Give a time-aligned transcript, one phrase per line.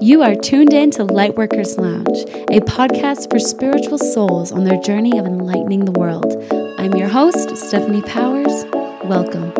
[0.00, 5.18] You are tuned in to Lightworkers Lounge, a podcast for spiritual souls on their journey
[5.18, 6.36] of enlightening the world.
[6.78, 8.64] I'm your host, Stephanie Powers.
[9.02, 9.50] Welcome.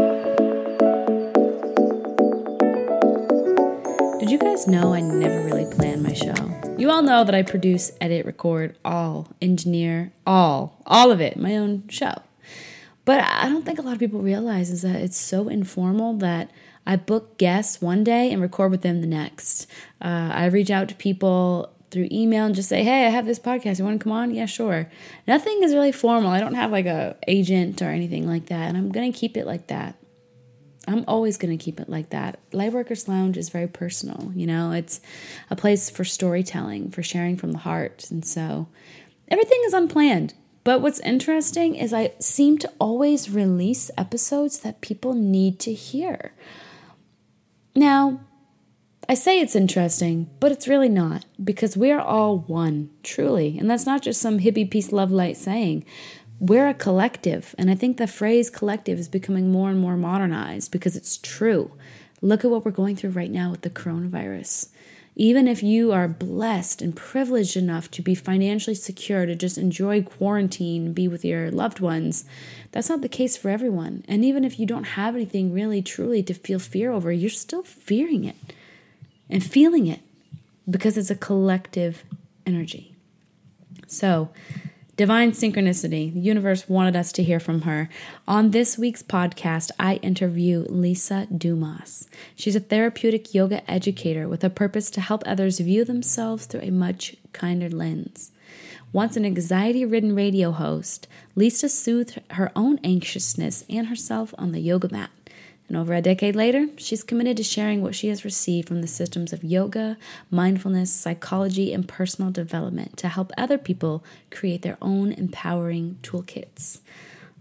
[4.20, 6.34] Did you guys know I never really plan my show?
[6.78, 11.56] You all know that I produce, edit, record, all, engineer, all, all of it, my
[11.56, 12.14] own show.
[13.04, 16.48] But I don't think a lot of people realize is that it's so informal that
[16.88, 19.68] I book guests one day and record with them the next.
[20.02, 23.38] Uh, I reach out to people through email and just say, "Hey, I have this
[23.38, 23.78] podcast.
[23.78, 24.90] You want to come on?" Yeah, sure.
[25.26, 26.30] Nothing is really formal.
[26.30, 29.46] I don't have like a agent or anything like that, and I'm gonna keep it
[29.46, 29.94] like that.
[30.88, 32.38] I'm always to keep it like that.
[32.50, 35.00] Lightworkers Lounge is very personal, you know, it's
[35.50, 38.10] a place for storytelling, for sharing from the heart.
[38.10, 38.68] And so
[39.28, 40.32] everything is unplanned.
[40.64, 46.32] But what's interesting is I seem to always release episodes that people need to hear.
[47.74, 48.20] Now,
[49.08, 53.56] I say it's interesting, but it's really not because we are all one, truly.
[53.58, 55.84] And that's not just some hippie peace, love, light saying.
[56.40, 57.54] We're a collective.
[57.56, 61.72] And I think the phrase collective is becoming more and more modernized because it's true.
[62.20, 64.68] Look at what we're going through right now with the coronavirus.
[65.20, 70.00] Even if you are blessed and privileged enough to be financially secure to just enjoy
[70.00, 72.24] quarantine, be with your loved ones,
[72.70, 74.04] that's not the case for everyone.
[74.06, 77.64] And even if you don't have anything really truly to feel fear over, you're still
[77.64, 78.36] fearing it
[79.28, 79.98] and feeling it
[80.70, 82.04] because it's a collective
[82.46, 82.94] energy.
[83.88, 84.28] So,
[84.98, 87.88] divine synchronicity, the universe wanted us to hear from her.
[88.26, 92.08] On this week's podcast, I interview Lisa Dumas.
[92.34, 96.72] She's a therapeutic yoga educator with a purpose to help others view themselves through a
[96.72, 98.32] much kinder lens.
[98.92, 104.60] Once an anxiety ridden radio host, Lisa soothed her own anxiousness and herself on the
[104.60, 105.10] yoga mat.
[105.68, 108.86] And over a decade later, she's committed to sharing what she has received from the
[108.86, 109.98] systems of yoga,
[110.30, 116.80] mindfulness, psychology, and personal development to help other people create their own empowering toolkits.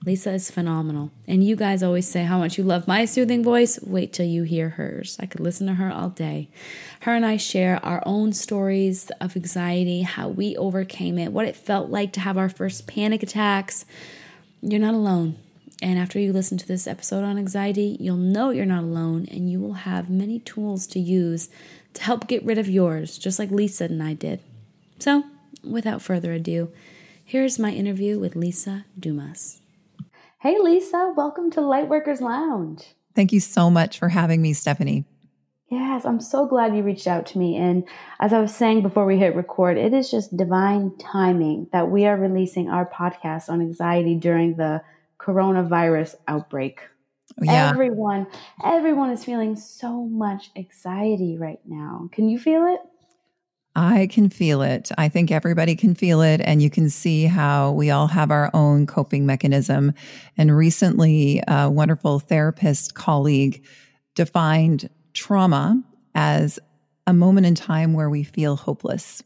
[0.05, 1.11] Lisa is phenomenal.
[1.27, 3.79] And you guys always say how much you love my soothing voice.
[3.81, 5.17] Wait till you hear hers.
[5.19, 6.49] I could listen to her all day.
[7.01, 11.55] Her and I share our own stories of anxiety, how we overcame it, what it
[11.55, 13.85] felt like to have our first panic attacks.
[14.61, 15.37] You're not alone.
[15.81, 19.49] And after you listen to this episode on anxiety, you'll know you're not alone and
[19.49, 21.49] you will have many tools to use
[21.93, 24.41] to help get rid of yours, just like Lisa and I did.
[24.97, 25.23] So,
[25.63, 26.71] without further ado,
[27.23, 29.61] here's my interview with Lisa Dumas.
[30.39, 32.95] Hey, Lisa, welcome to Lightworkers Lounge.
[33.15, 35.05] Thank you so much for having me, Stephanie.
[35.69, 37.57] Yes, I'm so glad you reached out to me.
[37.57, 37.87] And
[38.19, 42.05] as I was saying before we hit record, it is just divine timing that we
[42.05, 44.81] are releasing our podcast on anxiety during the
[45.27, 46.79] coronavirus outbreak.
[47.41, 47.69] Yeah.
[47.69, 48.27] Everyone,
[48.63, 52.09] everyone is feeling so much anxiety right now.
[52.13, 52.79] Can you feel it?
[53.75, 54.89] I can feel it.
[54.97, 56.41] I think everybody can feel it.
[56.43, 59.93] And you can see how we all have our own coping mechanism.
[60.37, 63.63] And recently, a wonderful therapist colleague
[64.15, 65.83] defined trauma
[66.15, 66.57] as
[67.05, 69.21] a moment in time where we feel hopeless.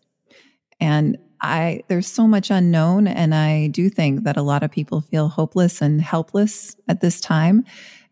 [0.81, 5.01] And I there's so much unknown and I do think that a lot of people
[5.01, 7.65] feel hopeless and helpless at this time.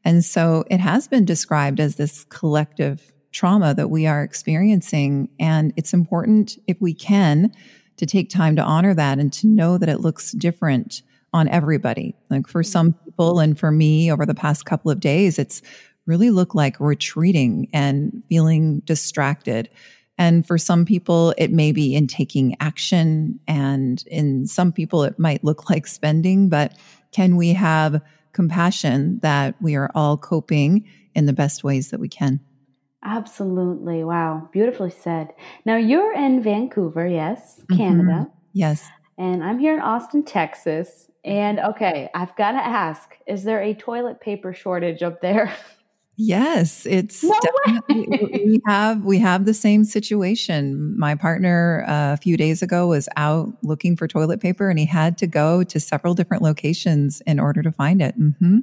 [0.04, 5.30] And so it has been described as this collective trauma that we are experiencing.
[5.40, 7.52] And it's important, if we can,
[7.98, 11.02] to take time to honor that and to know that it looks different
[11.34, 12.16] on everybody.
[12.30, 12.72] Like for mm-hmm.
[12.72, 15.62] some people and for me over the past couple of days, it's
[16.06, 19.70] really looked like retreating and feeling distracted.
[20.20, 23.40] And for some people, it may be in taking action.
[23.48, 26.50] And in some people, it might look like spending.
[26.50, 26.76] But
[27.14, 28.02] can we have
[28.34, 30.86] compassion that we are all coping
[31.16, 32.42] in the best ways that we can?
[33.02, 34.04] Absolutely.
[34.04, 34.50] Wow.
[34.52, 35.30] Beautifully said.
[35.66, 37.62] Now you're in Vancouver, yes.
[37.76, 38.12] Canada.
[38.12, 38.38] Mm-hmm.
[38.52, 38.86] Yes.
[39.18, 41.10] And I'm here in Austin, Texas.
[41.24, 45.56] And okay, I've got to ask is there a toilet paper shortage up there?
[46.22, 47.34] Yes, it's no
[47.88, 51.00] we have we have the same situation.
[51.00, 54.86] My partner uh, a few days ago was out looking for toilet paper, and he
[54.86, 58.20] had to go to several different locations in order to find it.
[58.20, 58.58] Mm-hmm.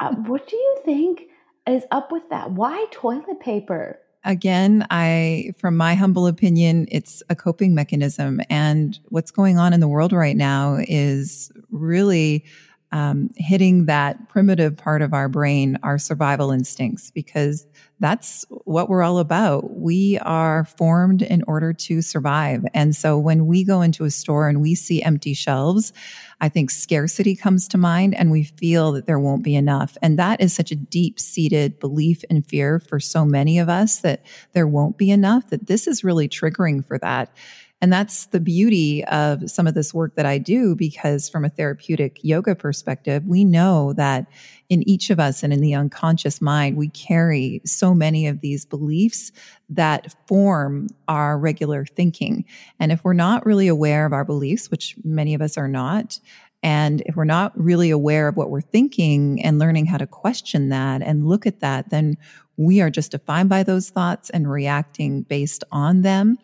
[0.00, 1.24] uh, what do you think
[1.68, 2.52] is up with that?
[2.52, 3.98] Why toilet paper?
[4.24, 8.40] Again, I, from my humble opinion, it's a coping mechanism.
[8.48, 12.46] And what's going on in the world right now is really
[12.92, 17.66] um, hitting that primitive part of our brain, our survival instincts, because
[18.00, 19.78] that's what we're all about.
[19.78, 22.64] We are formed in order to survive.
[22.74, 25.92] And so when we go into a store and we see empty shelves,
[26.40, 29.96] I think scarcity comes to mind and we feel that there won't be enough.
[30.02, 34.00] And that is such a deep seated belief and fear for so many of us
[34.00, 37.32] that there won't be enough that this is really triggering for that.
[37.82, 41.48] And that's the beauty of some of this work that I do, because from a
[41.48, 44.28] therapeutic yoga perspective, we know that
[44.68, 48.64] in each of us and in the unconscious mind, we carry so many of these
[48.64, 49.32] beliefs
[49.68, 52.44] that form our regular thinking.
[52.78, 56.20] And if we're not really aware of our beliefs, which many of us are not,
[56.62, 60.68] and if we're not really aware of what we're thinking and learning how to question
[60.68, 62.16] that and look at that, then
[62.56, 66.38] we are just defined by those thoughts and reacting based on them.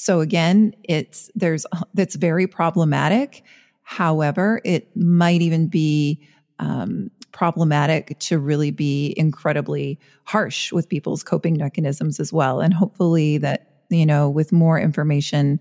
[0.00, 3.44] So again, it's there's that's very problematic.
[3.82, 6.26] However, it might even be
[6.58, 12.60] um, problematic to really be incredibly harsh with people's coping mechanisms as well.
[12.60, 15.60] And hopefully, that you know, with more information,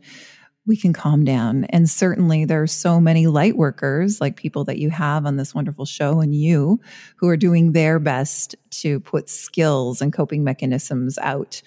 [0.65, 1.65] we can calm down.
[1.65, 5.53] And certainly, there are so many light workers, like people that you have on this
[5.53, 6.80] wonderful show, and you,
[7.18, 11.62] who are doing their best to put skills and coping mechanisms out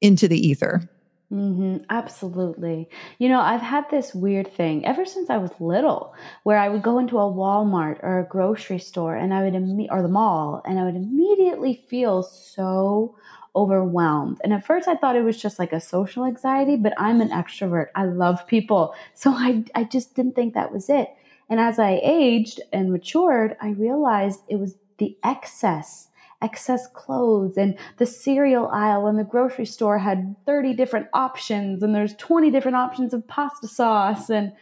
[0.00, 0.88] into the ether
[1.34, 2.88] hmm absolutely.
[3.18, 6.14] You know, I've had this weird thing ever since I was little,
[6.44, 9.88] where I would go into a Walmart or a grocery store, and I would imme-
[9.90, 13.16] or the mall, and I would immediately feel so
[13.56, 14.40] overwhelmed.
[14.44, 17.30] And at first, I thought it was just like a social anxiety, but I'm an
[17.30, 17.86] extrovert.
[17.96, 21.08] I love people, so I I just didn't think that was it.
[21.50, 26.08] And as I aged and matured, I realized it was the excess
[26.44, 31.94] excess clothes and the cereal aisle in the grocery store had 30 different options and
[31.94, 34.52] there's 20 different options of pasta sauce and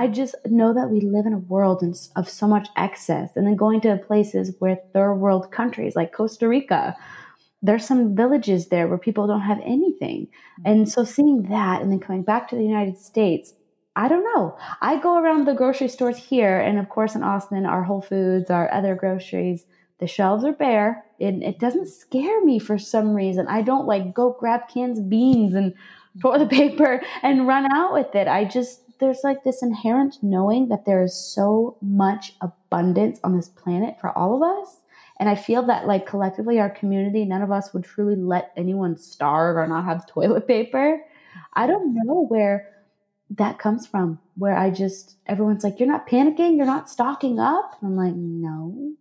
[0.00, 1.82] I just know that we live in a world
[2.14, 6.46] of so much excess and then going to places where third world countries like Costa
[6.46, 6.96] Rica
[7.62, 10.26] there's some villages there where people don't have anything.
[10.60, 10.70] Mm-hmm.
[10.70, 13.54] And so seeing that and then coming back to the United States,
[13.96, 14.56] I don't know.
[14.80, 18.48] I go around the grocery stores here, and of course in Austin, our Whole Foods,
[18.48, 19.64] our other groceries,
[19.98, 23.46] the shelves are bare and it doesn't scare me for some reason.
[23.48, 25.74] I don't like go grab cans of beans and
[26.20, 28.28] toilet paper and run out with it.
[28.28, 33.48] I just there's like this inherent knowing that there is so much abundance on this
[33.48, 34.80] planet for all of us.
[35.20, 38.96] And I feel that like collectively our community, none of us would truly let anyone
[38.96, 41.00] starve or not have toilet paper.
[41.54, 42.68] I don't know where
[43.30, 47.76] that comes from, where I just everyone's like, You're not panicking, you're not stocking up.
[47.80, 48.92] And I'm like, no.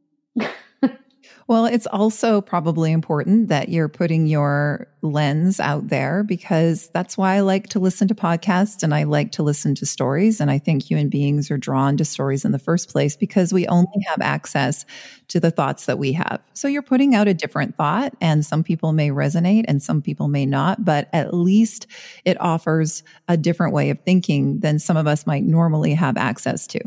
[1.47, 7.35] Well, it's also probably important that you're putting your lens out there because that's why
[7.35, 10.41] I like to listen to podcasts and I like to listen to stories.
[10.41, 13.65] And I think human beings are drawn to stories in the first place because we
[13.68, 14.85] only have access
[15.29, 16.41] to the thoughts that we have.
[16.53, 20.27] So you're putting out a different thought, and some people may resonate and some people
[20.27, 21.88] may not, but at least
[22.25, 26.68] it offers a different way of thinking than some of us might normally have access
[26.68, 26.79] to.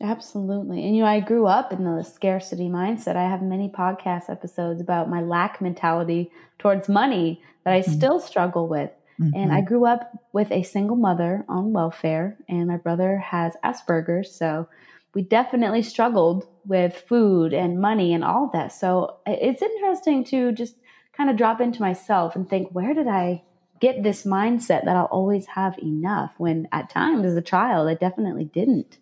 [0.00, 0.84] Absolutely.
[0.84, 3.16] And you know, I grew up in the scarcity mindset.
[3.16, 7.92] I have many podcast episodes about my lack mentality towards money that I mm-hmm.
[7.92, 8.90] still struggle with.
[9.18, 9.30] Mm-hmm.
[9.34, 9.68] And I mm-hmm.
[9.68, 14.30] grew up with a single mother on welfare, and my brother has Asperger's.
[14.30, 14.68] So
[15.14, 18.72] we definitely struggled with food and money and all of that.
[18.72, 20.76] So it's interesting to just
[21.16, 23.42] kind of drop into myself and think, where did I
[23.80, 27.94] get this mindset that I'll always have enough when at times as a child I
[27.94, 28.98] definitely didn't.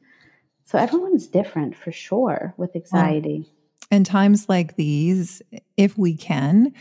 [0.64, 3.50] So everyone's different for sure with anxiety.
[3.90, 5.42] And times like these,
[5.76, 6.72] if we can,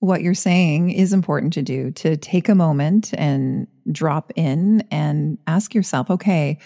[0.00, 5.38] what you're saying is important to do to take a moment and drop in and
[5.46, 6.58] ask yourself, okay,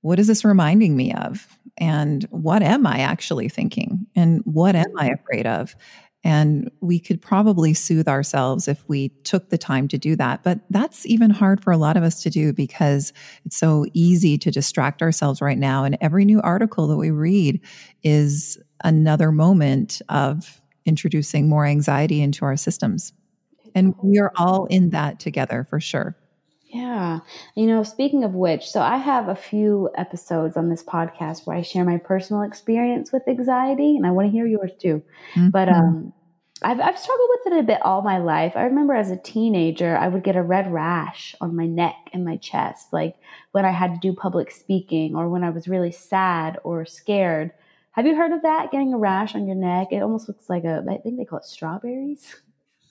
[0.00, 1.46] what is this reminding me of?
[1.78, 4.06] And what am I actually thinking?
[4.16, 5.14] And what am I mm-hmm.
[5.14, 5.76] afraid of?
[6.24, 10.42] And we could probably soothe ourselves if we took the time to do that.
[10.42, 13.12] But that's even hard for a lot of us to do because
[13.44, 15.84] it's so easy to distract ourselves right now.
[15.84, 17.60] And every new article that we read
[18.02, 23.12] is another moment of introducing more anxiety into our systems.
[23.74, 26.16] And we are all in that together for sure.
[26.76, 27.20] Yeah.
[27.54, 31.56] You know, speaking of which, so I have a few episodes on this podcast where
[31.56, 35.02] I share my personal experience with anxiety, and I want to hear yours too.
[35.34, 35.50] Mm-hmm.
[35.50, 36.12] But um,
[36.62, 38.52] I've, I've struggled with it a bit all my life.
[38.56, 42.24] I remember as a teenager, I would get a red rash on my neck and
[42.24, 43.16] my chest, like
[43.52, 47.52] when I had to do public speaking or when I was really sad or scared.
[47.92, 48.70] Have you heard of that?
[48.70, 49.88] Getting a rash on your neck?
[49.90, 52.36] It almost looks like a, I think they call it strawberries.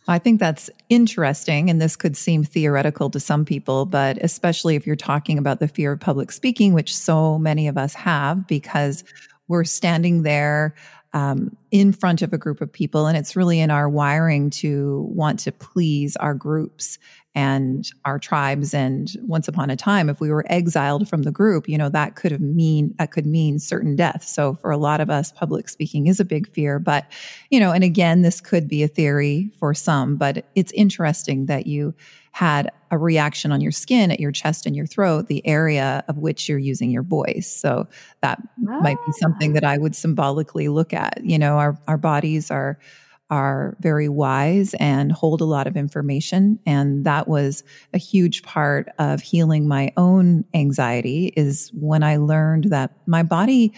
[0.07, 1.69] I think that's interesting.
[1.69, 5.67] And this could seem theoretical to some people, but especially if you're talking about the
[5.67, 9.03] fear of public speaking, which so many of us have because
[9.47, 10.75] we're standing there
[11.13, 13.07] um, in front of a group of people.
[13.07, 17.00] And it's really in our wiring to want to please our groups
[17.36, 18.74] and our tribes.
[18.74, 22.15] And once upon a time, if we were exiled from the group, you know, that
[22.15, 24.24] could have mean, that could mean certain death.
[24.24, 26.80] So for a lot of us, public speaking is a big fear.
[26.80, 27.06] But,
[27.50, 31.68] you know, and again, this could be a theory for some, but it's interesting that
[31.68, 31.94] you
[32.32, 36.18] had a reaction on your skin at your chest and your throat, the area of
[36.18, 37.50] which you're using your voice.
[37.50, 37.88] So
[38.22, 38.80] that ah.
[38.80, 41.20] might be something that I would symbolically look at.
[41.24, 42.77] You know, our, our bodies are
[43.29, 47.63] are very wise and hold a lot of information and that was
[47.94, 53.74] a huge part of healing my own anxiety is when i learned that my body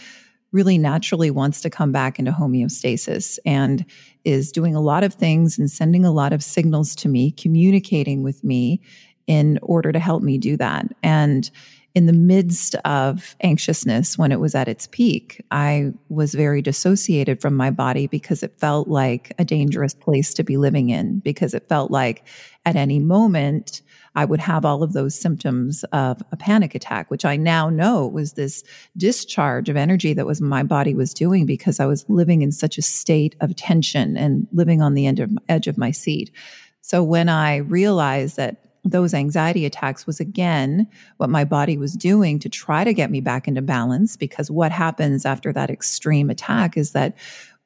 [0.52, 3.86] really naturally wants to come back into homeostasis and
[4.24, 8.24] is doing a lot of things and sending a lot of signals to me, communicating
[8.24, 8.82] with me
[9.28, 10.86] in order to help me do that.
[11.04, 11.50] And
[11.98, 17.42] in the midst of anxiousness, when it was at its peak, I was very dissociated
[17.42, 21.56] from my body because it felt like a dangerous place to be living in, because
[21.56, 22.24] it felt like
[22.68, 23.82] at any moment,
[24.14, 28.06] I would have all of those symptoms of a panic attack, which I now know
[28.06, 28.64] was this
[28.96, 32.78] discharge of energy that was my body was doing because I was living in such
[32.78, 36.30] a state of tension and living on the end of, edge of my seat.
[36.82, 42.40] So when I realized that those anxiety attacks was again what my body was doing
[42.40, 46.78] to try to get me back into balance because what happens after that extreme attack
[46.78, 47.16] is that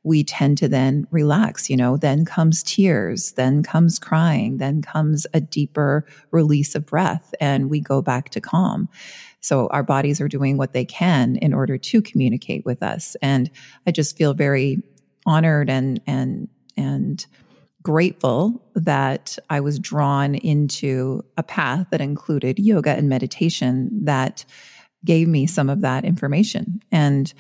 [0.04, 5.28] we tend to then relax, you know, then comes tears, then comes crying, then comes
[5.34, 8.90] a deeper release of breath, and we go back to calm.
[9.42, 13.16] So our bodies are doing what they can in order to communicate with us.
[13.22, 13.52] And
[13.86, 14.82] I just feel very
[15.26, 17.26] honored and, and, and,
[17.82, 24.46] grateful that I was drawn into a path that included yoga and meditation that
[25.04, 26.82] gave me some of that information.
[26.92, 27.34] And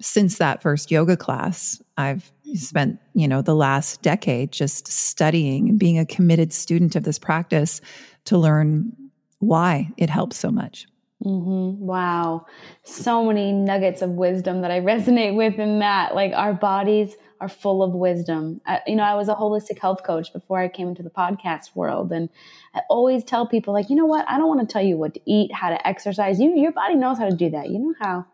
[0.00, 5.78] since that first yoga class, I've spent, you know, the last decade just studying and
[5.78, 7.80] being a committed student of this practice
[8.24, 8.92] to learn
[9.38, 10.86] why it helps so much.
[11.24, 11.84] Mm-hmm.
[11.84, 12.46] Wow.
[12.84, 16.14] So many nuggets of wisdom that I resonate with in that.
[16.14, 18.60] Like our bodies are full of wisdom.
[18.66, 21.74] I, you know, I was a holistic health coach before I came into the podcast
[21.74, 22.12] world.
[22.12, 22.28] And
[22.74, 24.24] I always tell people, like, you know what?
[24.28, 26.40] I don't want to tell you what to eat, how to exercise.
[26.40, 27.70] You, your body knows how to do that.
[27.70, 28.26] You know how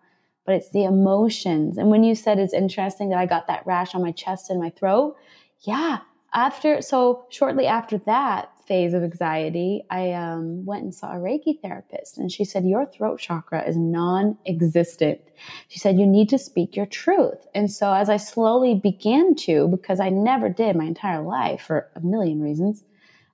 [0.44, 1.78] but it's the emotions.
[1.78, 4.60] And when you said it's interesting that I got that rash on my chest and
[4.60, 5.16] my throat,
[5.60, 5.98] yeah.
[6.34, 11.60] After, so shortly after that phase of anxiety, I um, went and saw a Reiki
[11.60, 15.20] therapist, and she said, Your throat chakra is non existent.
[15.68, 17.46] She said, You need to speak your truth.
[17.54, 21.90] And so, as I slowly began to, because I never did my entire life for
[21.94, 22.84] a million reasons,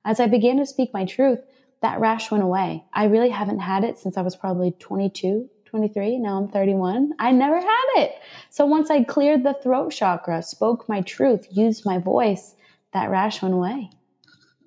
[0.04, 1.40] as I began to speak my truth,
[1.82, 2.84] that rash went away.
[2.92, 7.12] I really haven't had it since I was probably 22, 23, now I'm 31.
[7.18, 8.12] I never had it.
[8.50, 12.54] So once I cleared the throat chakra, spoke my truth, used my voice,
[12.92, 13.90] that rash went away.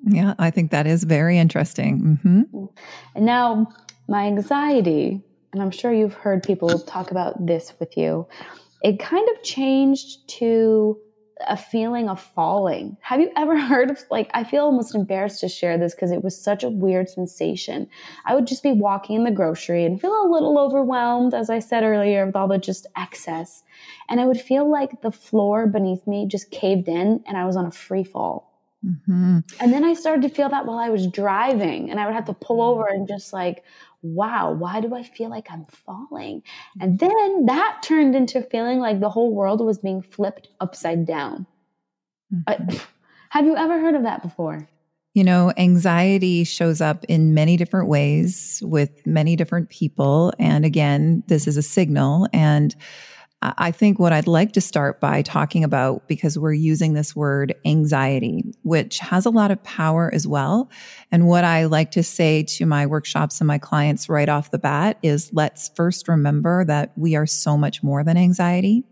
[0.04, 2.20] Yeah, I think that is very interesting.
[2.24, 2.66] Mm-hmm.
[3.16, 3.68] And now
[4.08, 5.22] my anxiety,
[5.54, 8.28] and I'm sure you've heard people talk about this with you,
[8.82, 10.98] it kind of changed to
[11.48, 12.98] a feeling of falling.
[13.02, 16.24] Have you ever heard of like I feel almost embarrassed to share this because it
[16.24, 17.88] was such a weird sensation.
[18.26, 21.60] I would just be walking in the grocery and feel a little overwhelmed as I
[21.60, 23.64] said earlier with all the just excess.
[24.10, 27.56] And I would feel like the floor beneath me just caved in and I was
[27.56, 28.53] on a free fall.
[28.86, 29.40] Mm-hmm.
[29.60, 32.26] And then I started to feel that while I was driving and I would have
[32.26, 33.64] to pull over and just like
[34.04, 36.44] wow, why do I feel like I'm falling?
[36.80, 41.48] And then that turned into feeling like the whole world was being flipped upside down.
[42.34, 42.78] Mm-hmm.
[43.30, 44.68] have you ever heard of that before?
[45.14, 50.34] You know, anxiety shows up in many different ways with many different people.
[50.40, 52.28] And again, this is a signal.
[52.34, 52.76] And
[53.44, 57.54] I think what I'd like to start by talking about, because we're using this word
[57.66, 60.70] anxiety, which has a lot of power as well.
[61.12, 64.60] And what I like to say to my workshops and my clients right off the
[64.60, 68.86] bat is let's first remember that we are so much more than anxiety.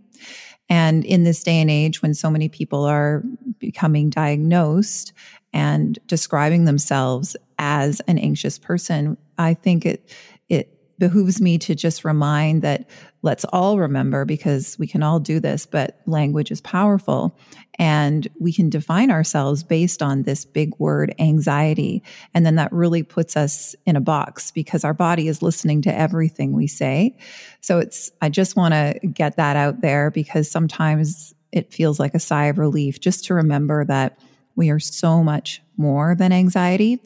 [0.68, 3.24] And in this day and age, when so many people are
[3.58, 5.14] becoming diagnosed
[5.54, 10.14] and describing themselves as an anxious person, I think it,
[10.50, 12.90] it behooves me to just remind that
[13.24, 17.38] let's all remember because we can all do this, but language is powerful
[17.78, 22.04] and we can define ourselves based on this big word anxiety.
[22.34, 25.96] And then that really puts us in a box because our body is listening to
[25.96, 27.18] everything we say.
[27.62, 32.16] So it's, I just want to get that out there because sometimes it feels like
[32.16, 34.20] a sigh of relief just to remember that
[34.56, 37.00] we are so much more than anxiety.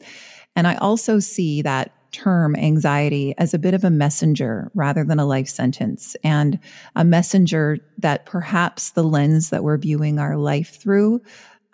[0.54, 5.18] And I also see that term anxiety as a bit of a messenger rather than
[5.18, 6.58] a life sentence and
[6.94, 11.20] a messenger that perhaps the lens that we're viewing our life through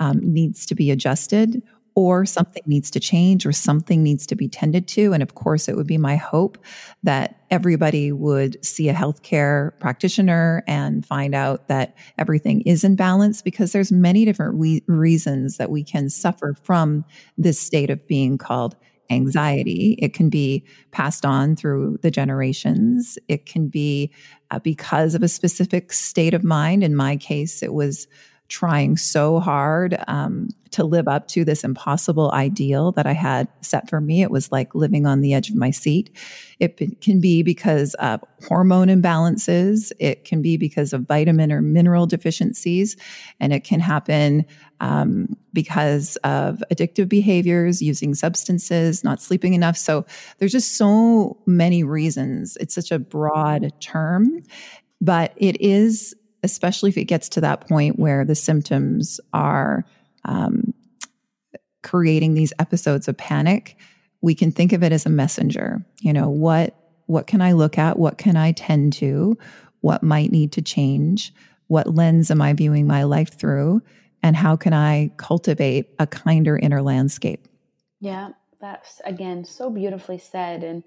[0.01, 1.62] um, needs to be adjusted
[1.95, 5.12] or something needs to change or something needs to be tended to.
[5.12, 6.59] And of course, it would be my hope
[7.03, 13.43] that everybody would see a healthcare practitioner and find out that everything is in balance
[13.43, 17.05] because there's many different reasons that we can suffer from
[17.37, 18.75] this state of being called
[19.12, 19.97] anxiety.
[19.99, 23.19] It can be passed on through the generations.
[23.28, 24.12] It can be
[24.50, 26.83] uh, because of a specific state of mind.
[26.83, 28.07] In my case, it was
[28.52, 33.88] trying so hard um, to live up to this impossible ideal that I had set
[33.88, 34.21] for me.
[34.21, 36.14] It was like living on the edge of my seat.
[36.59, 42.07] It can be because of hormone imbalances, it can be because of vitamin or mineral
[42.07, 42.95] deficiencies,
[43.40, 44.45] and it can happen
[44.83, 49.79] um, because of addictive behaviors, using substances, not sleeping enough.
[49.79, 50.05] So
[50.39, 52.59] there's just so many reasons.
[52.61, 54.43] It's such a broad term,
[55.01, 59.85] but it is especially if it gets to that point where the symptoms are
[60.25, 60.75] um,
[61.83, 63.77] creating these episodes of panic,
[64.21, 65.85] we can think of it as a messenger.
[66.01, 67.99] You know, what what can I look at?
[67.99, 69.37] What can I tend to?
[69.81, 71.33] What might need to change?
[71.67, 73.83] What lens am I viewing my life through?
[74.23, 77.49] And how can I cultivate a kinder inner landscape?
[78.00, 80.62] Yeah, that's again so beautifully said.
[80.62, 80.85] And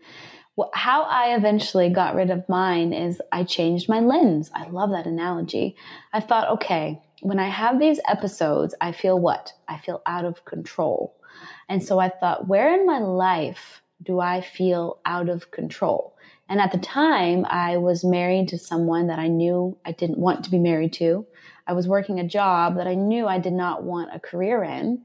[0.74, 4.50] how I eventually got rid of mine is I changed my lens.
[4.54, 5.76] I love that analogy.
[6.14, 9.52] I thought, okay, when I have these episodes, I feel what?
[9.68, 11.16] I feel out of control.
[11.68, 16.16] And so I thought, where in my life do I feel out of control?
[16.48, 20.46] And at the time, I was married to someone that I knew I didn't want
[20.46, 21.26] to be married to.
[21.68, 25.04] I was working a job that I knew I did not want a career in.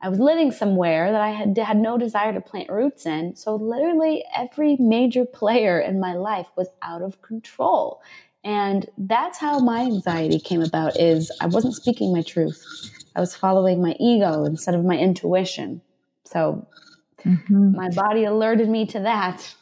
[0.00, 3.34] I was living somewhere that I had, had no desire to plant roots in.
[3.34, 8.00] So literally every major player in my life was out of control.
[8.44, 12.64] And that's how my anxiety came about is I wasn't speaking my truth.
[13.16, 15.82] I was following my ego instead of my intuition.
[16.24, 16.66] So
[17.24, 17.74] mm-hmm.
[17.74, 19.52] my body alerted me to that.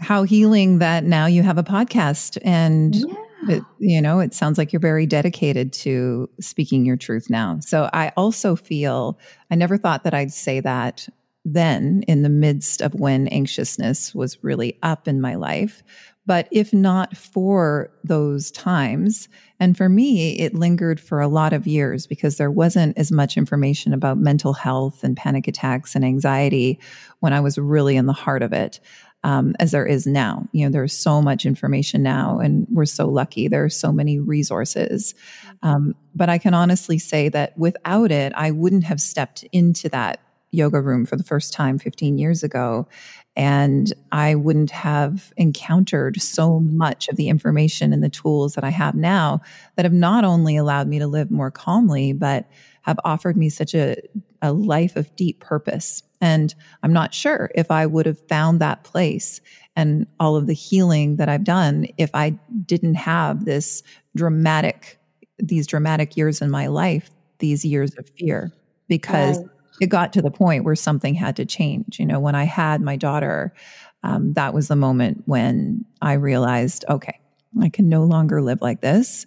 [0.00, 4.58] How healing that now you have a podcast and yeah it, you know, it sounds
[4.58, 7.58] like you're very dedicated to speaking your truth now.
[7.60, 9.18] So I also feel,
[9.50, 11.08] I never thought that I'd say that
[11.44, 15.82] then in the midst of when anxiousness was really up in my life.
[16.26, 19.28] But if not for those times,
[19.60, 23.36] and for me, it lingered for a lot of years because there wasn't as much
[23.36, 26.80] information about mental health and panic attacks and anxiety
[27.20, 28.80] when I was really in the heart of it
[29.24, 30.46] um, as there is now.
[30.52, 33.48] You know, there's so much information now, and we're so lucky.
[33.48, 35.14] There are so many resources.
[35.62, 40.20] Um, but I can honestly say that without it, I wouldn't have stepped into that
[40.52, 42.88] yoga room for the first time 15 years ago.
[43.36, 48.70] And I wouldn't have encountered so much of the information and the tools that I
[48.70, 49.42] have now
[49.76, 52.48] that have not only allowed me to live more calmly, but
[52.82, 53.96] have offered me such a,
[54.40, 58.84] a life of deep purpose and I'm not sure if I would have found that
[58.84, 59.40] place
[59.74, 62.30] and all of the healing that I've done if I
[62.64, 63.82] didn't have this
[64.14, 64.98] dramatic,
[65.38, 68.52] these dramatic years in my life, these years of fear,
[68.88, 69.46] because right.
[69.80, 71.98] It got to the point where something had to change.
[71.98, 73.54] You know, when I had my daughter,
[74.02, 77.20] um, that was the moment when I realized, okay,
[77.60, 79.26] I can no longer live like this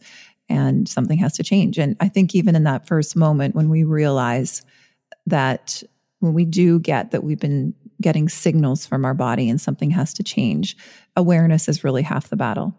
[0.50, 1.78] and something has to change.
[1.78, 4.64] And I think even in that first moment when we realize
[5.28, 5.84] that
[6.20, 10.14] when we do get that we've been getting signals from our body and something has
[10.16, 10.76] to change,
[11.16, 12.74] awareness is really half the battle.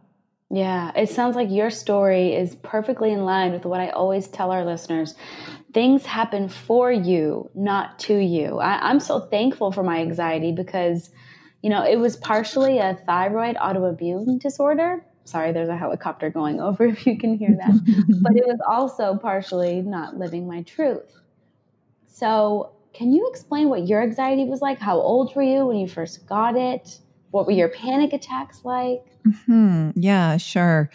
[0.53, 4.51] Yeah, it sounds like your story is perfectly in line with what I always tell
[4.51, 5.15] our listeners.
[5.73, 8.59] Things happen for you, not to you.
[8.59, 11.11] I, am so thankful for my anxiety because,
[11.63, 15.05] you know, it was partially a thyroid autoimmune disorder.
[15.25, 18.19] Sorry, there's a helicopter going over if you can hear that.
[18.21, 21.21] but it was also partially not living my truth.
[22.07, 24.81] So can you explain what your anxiety was like?
[24.81, 26.99] How old were you when you first got it?
[27.31, 29.05] What were your panic attacks like?
[29.27, 29.91] Mm-hmm.
[29.95, 30.91] Yeah, sure.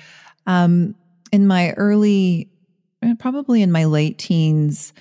[0.48, 0.95] Um,
[1.32, 2.50] in my early,
[3.02, 4.93] eh, probably in my late teens,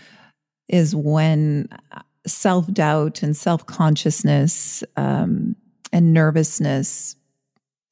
[0.68, 5.56] is when uh, self doubt and self consciousness um,
[5.92, 7.16] and nervousness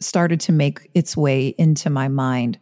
[0.00, 2.58] started to make its way into my mind.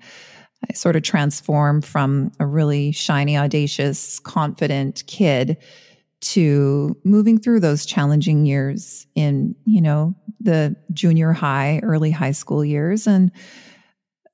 [0.69, 5.57] I sort of transformed from a really shiny, audacious, confident kid
[6.20, 12.64] to moving through those challenging years in, you know, the junior high, early high school
[12.64, 13.06] years.
[13.06, 13.30] And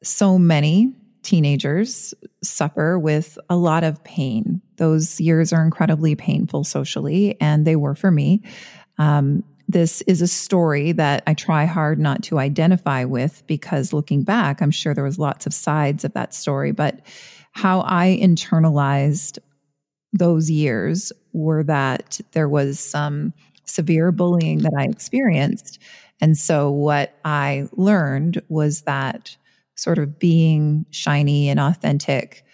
[0.02, 4.62] so many teenagers suffer with a lot of pain.
[4.76, 8.42] Those years are incredibly painful socially, and they were for me.
[8.98, 14.22] Um, this is a story that I try hard not to identify with because looking
[14.22, 16.70] back, I'm sure there was lots of sides of that story.
[16.70, 17.00] But
[17.50, 19.38] how I internalized
[20.12, 23.32] those years were that there was some
[23.64, 25.78] severe bullying that I experienced.
[26.20, 29.36] And so what I learned was that
[29.74, 32.44] sort of being shiny and authentic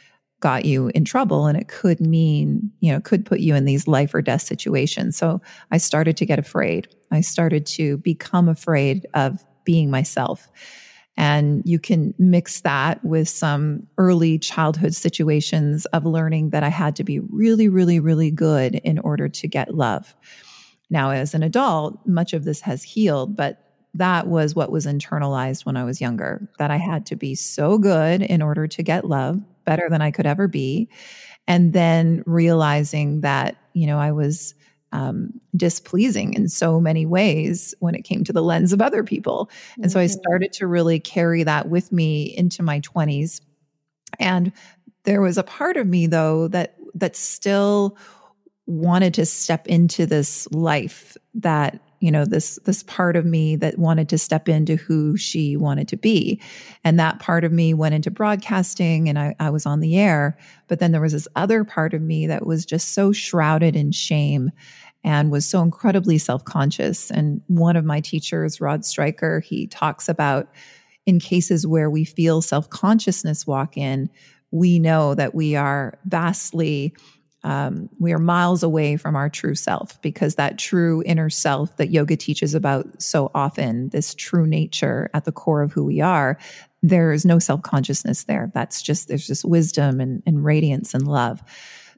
[0.41, 3.87] got you in trouble and it could mean, you know, could put you in these
[3.87, 5.17] life or death situations.
[5.17, 5.41] So
[5.71, 6.89] I started to get afraid.
[7.13, 10.49] I started to become afraid of being myself.
[11.17, 16.97] And you can mix that with some early childhood situations of learning that I had
[16.97, 20.15] to be really, really, really good in order to get love.
[20.89, 23.59] Now, as an adult, much of this has healed, but
[23.95, 27.79] that was what was internalized when I was younger that I had to be so
[27.79, 30.89] good in order to get love, better than I could ever be.
[31.47, 34.55] And then realizing that, you know, I was
[34.93, 39.51] um, displeasing in so many ways when it came to the lens of other people.
[39.81, 40.21] And so I mm-hmm.
[40.21, 43.41] started to really carry that with me into my 20s.
[44.19, 44.53] And
[45.05, 47.97] there was a part of me though that that still
[48.67, 53.79] wanted to step into this life that you know this this part of me that
[53.79, 56.41] wanted to step into who she wanted to be.
[56.83, 60.37] And that part of me went into broadcasting and I, I was on the air.
[60.67, 63.93] But then there was this other part of me that was just so shrouded in
[63.93, 64.51] shame
[65.05, 67.11] and was so incredibly self-conscious.
[67.13, 70.49] And one of my teachers rod stryker he talks about
[71.07, 74.11] in cases where we feel self-consciousness walk in
[74.53, 76.95] we know that we are vastly
[77.45, 81.91] um, we are miles away from our true self because that true inner self that
[81.91, 86.39] yoga teaches about so often, this true nature at the core of who we are,
[86.83, 88.51] there is no self consciousness there.
[88.55, 91.43] That's just, there's just wisdom and, and radiance and love.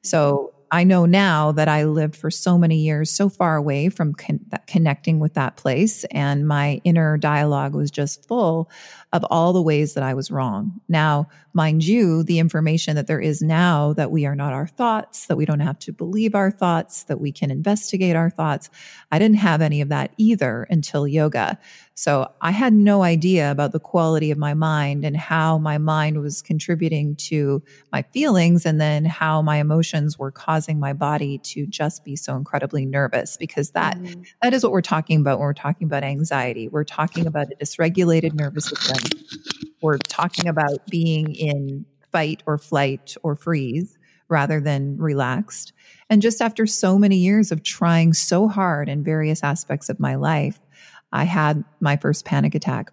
[0.03, 4.13] So I know now that I lived for so many years so far away from
[4.13, 8.71] con- connecting with that place, and my inner dialogue was just full
[9.15, 10.81] of all the ways that I was wrong.
[10.89, 15.27] Now, mind you, the information that there is now that we are not our thoughts,
[15.27, 18.71] that we don't have to believe our thoughts, that we can investigate our thoughts,
[19.13, 21.61] I didn't have any of that either until yoga.
[21.97, 26.21] So I had no idea about the quality of my mind and how my mind
[26.21, 31.67] was contributing to my feelings and then how my emotions were causing my body to
[31.67, 34.23] just be so incredibly nervous because that, mm-hmm.
[34.43, 36.67] that is what we're talking about when we're talking about anxiety.
[36.67, 39.04] We're talking about a dysregulated nervous system.
[39.83, 45.73] We're talking about being in fight or flight or freeze rather than relaxed.
[46.09, 50.15] And just after so many years of trying so hard in various aspects of my
[50.15, 50.61] life,
[51.13, 52.91] I had my first panic attack.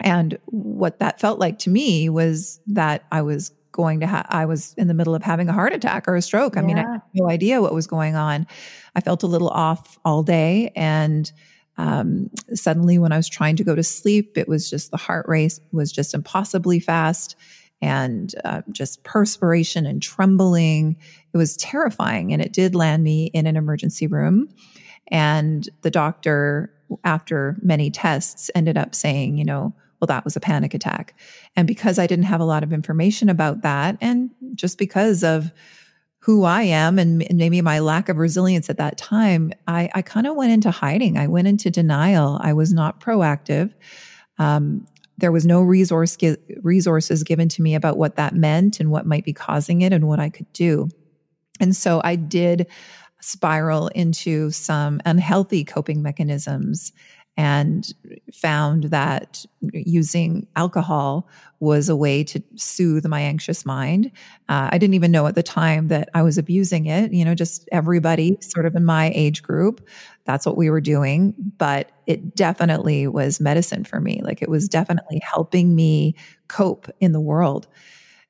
[0.00, 4.46] And what that felt like to me was that I was going to have, I
[4.46, 6.56] was in the middle of having a heart attack or a stroke.
[6.56, 6.66] I yeah.
[6.66, 8.46] mean, I had no idea what was going on.
[8.94, 10.72] I felt a little off all day.
[10.74, 11.30] And
[11.80, 15.26] um, suddenly, when I was trying to go to sleep, it was just the heart
[15.26, 17.36] rate was just impossibly fast
[17.80, 20.98] and uh, just perspiration and trembling.
[21.32, 22.34] It was terrifying.
[22.34, 24.50] And it did land me in an emergency room.
[25.08, 26.70] And the doctor
[27.04, 31.14] after many tests, ended up saying, you know, well, that was a panic attack.
[31.56, 35.52] And because I didn't have a lot of information about that, and just because of
[36.30, 40.28] who I am and maybe my lack of resilience at that time, I, I kind
[40.28, 41.18] of went into hiding.
[41.18, 42.38] I went into denial.
[42.40, 43.74] I was not proactive.
[44.38, 44.86] Um,
[45.18, 46.16] there was no resource
[46.62, 50.06] resources given to me about what that meant and what might be causing it and
[50.06, 50.88] what I could do.
[51.58, 52.68] And so I did
[53.20, 56.92] spiral into some unhealthy coping mechanisms
[57.36, 57.92] and
[58.32, 61.28] found that using alcohol
[61.60, 64.10] was a way to soothe my anxious mind.
[64.48, 67.12] Uh, I didn't even know at the time that I was abusing it.
[67.12, 69.86] You know, just everybody sort of in my age group,
[70.24, 71.34] that's what we were doing.
[71.58, 74.20] But it definitely was medicine for me.
[74.22, 76.16] Like it was definitely helping me
[76.48, 77.68] cope in the world.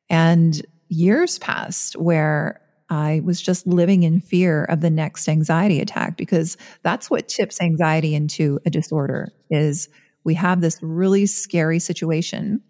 [0.08, 6.16] And years passed where I was just living in fear of the next anxiety attack
[6.16, 9.88] because that's what tips anxiety into a disorder is
[10.24, 12.60] we have this really scary situation.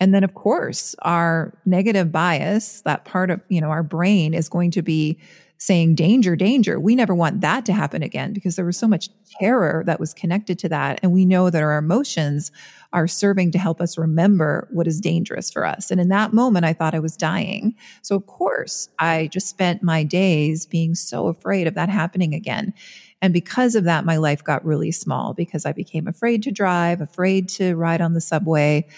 [0.00, 4.48] And then of course our negative bias that part of you know our brain is
[4.48, 5.18] going to be
[5.58, 9.10] saying danger danger we never want that to happen again because there was so much
[9.40, 12.50] terror that was connected to that and we know that our emotions
[12.92, 15.90] are serving to help us remember what is dangerous for us.
[15.90, 17.74] And in that moment, I thought I was dying.
[18.02, 22.72] So, of course, I just spent my days being so afraid of that happening again.
[23.20, 27.00] And because of that, my life got really small because I became afraid to drive,
[27.00, 28.88] afraid to ride on the subway.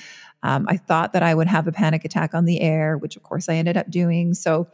[0.43, 3.23] Um, I thought that I would have a panic attack on the air, which of
[3.23, 4.35] course I ended up doing.
[4.35, 4.69] So,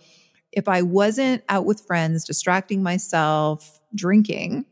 [0.57, 4.64] if I wasn't out with friends, distracting myself, drinking,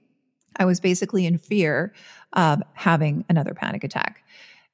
[0.57, 1.93] I was basically in fear
[2.33, 4.25] of having another panic attack.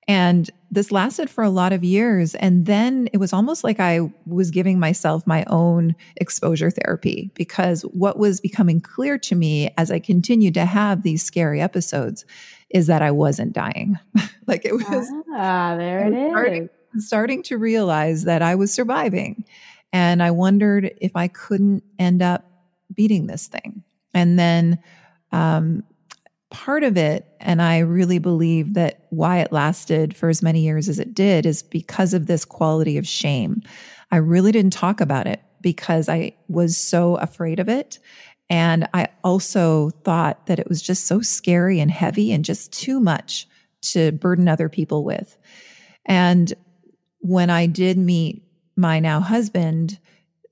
[0.06, 2.34] And this lasted for a lot of years.
[2.36, 7.82] And then it was almost like I was giving myself my own exposure therapy because
[7.82, 12.24] what was becoming clear to me as I continued to have these scary episodes
[12.70, 13.98] is that I wasn't dying.
[14.46, 15.08] like it was.
[15.32, 16.30] Ah, there it is.
[16.30, 16.68] Starting,
[16.98, 19.44] starting to realize that I was surviving.
[19.92, 22.44] And I wondered if I couldn't end up
[22.94, 23.82] beating this thing.
[24.14, 24.78] And then
[25.32, 25.84] um,
[26.50, 30.88] part of it, and I really believe that why it lasted for as many years
[30.88, 33.62] as it did, is because of this quality of shame.
[34.10, 37.98] I really didn't talk about it because I was so afraid of it.
[38.48, 42.98] And I also thought that it was just so scary and heavy and just too
[42.98, 43.46] much
[43.82, 45.36] to burden other people with.
[46.04, 46.52] And
[47.20, 48.42] when I did meet
[48.80, 49.98] my now husband,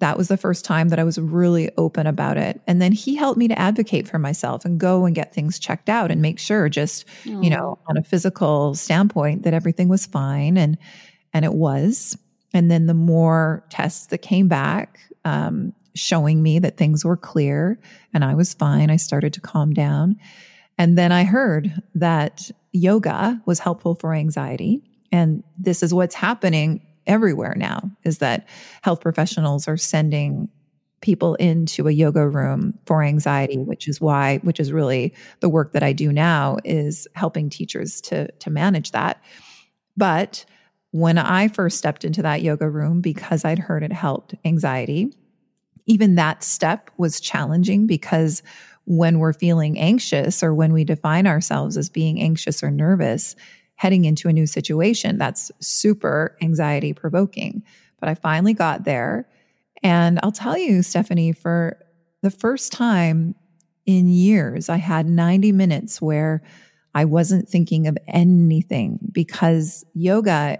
[0.01, 2.61] that was the first time that I was really open about it.
[2.67, 5.89] And then he helped me to advocate for myself and go and get things checked
[5.89, 7.43] out and make sure just, Aww.
[7.43, 10.79] you know, on a physical standpoint that everything was fine and
[11.35, 12.17] and it was.
[12.55, 17.79] And then the more tests that came back um, showing me that things were clear
[18.15, 20.17] and I was fine, I started to calm down.
[20.79, 24.81] And then I heard that yoga was helpful for anxiety.
[25.11, 28.47] And this is what's happening everywhere now is that
[28.83, 30.49] health professionals are sending
[31.01, 35.73] people into a yoga room for anxiety which is why which is really the work
[35.73, 39.23] that I do now is helping teachers to to manage that.
[39.97, 40.45] But
[40.91, 45.13] when I first stepped into that yoga room because I'd heard it helped anxiety
[45.87, 48.43] even that step was challenging because
[48.85, 53.37] when we're feeling anxious or when we define ourselves as being anxious or nervous
[53.79, 55.19] heading into a new situation.
[55.19, 57.63] That's super anxiety provoking.
[58.01, 59.29] But I finally got there.
[59.85, 61.79] And I'll tell you, Stephanie, for
[62.23, 63.37] the first time
[63.87, 66.43] in years, I had 90 minutes where
[66.95, 70.59] I wasn't thinking of anything because yoga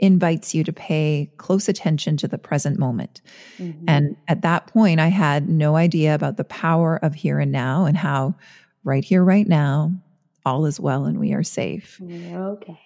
[0.00, 3.22] invites you to pay close attention to the present moment.
[3.58, 3.84] Mm-hmm.
[3.86, 7.84] And at that point, I had no idea about the power of here and now
[7.84, 8.34] and how
[8.82, 9.92] right here, right now,
[10.46, 12.00] all is well and we are safe.
[12.02, 12.80] Okay.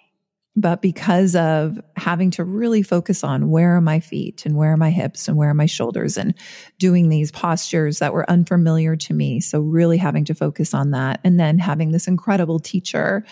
[0.53, 4.77] But because of having to really focus on where are my feet and where are
[4.77, 6.33] my hips and where are my shoulders and
[6.77, 9.39] doing these postures that were unfamiliar to me.
[9.39, 11.21] So, really having to focus on that.
[11.23, 13.23] And then having this incredible teacher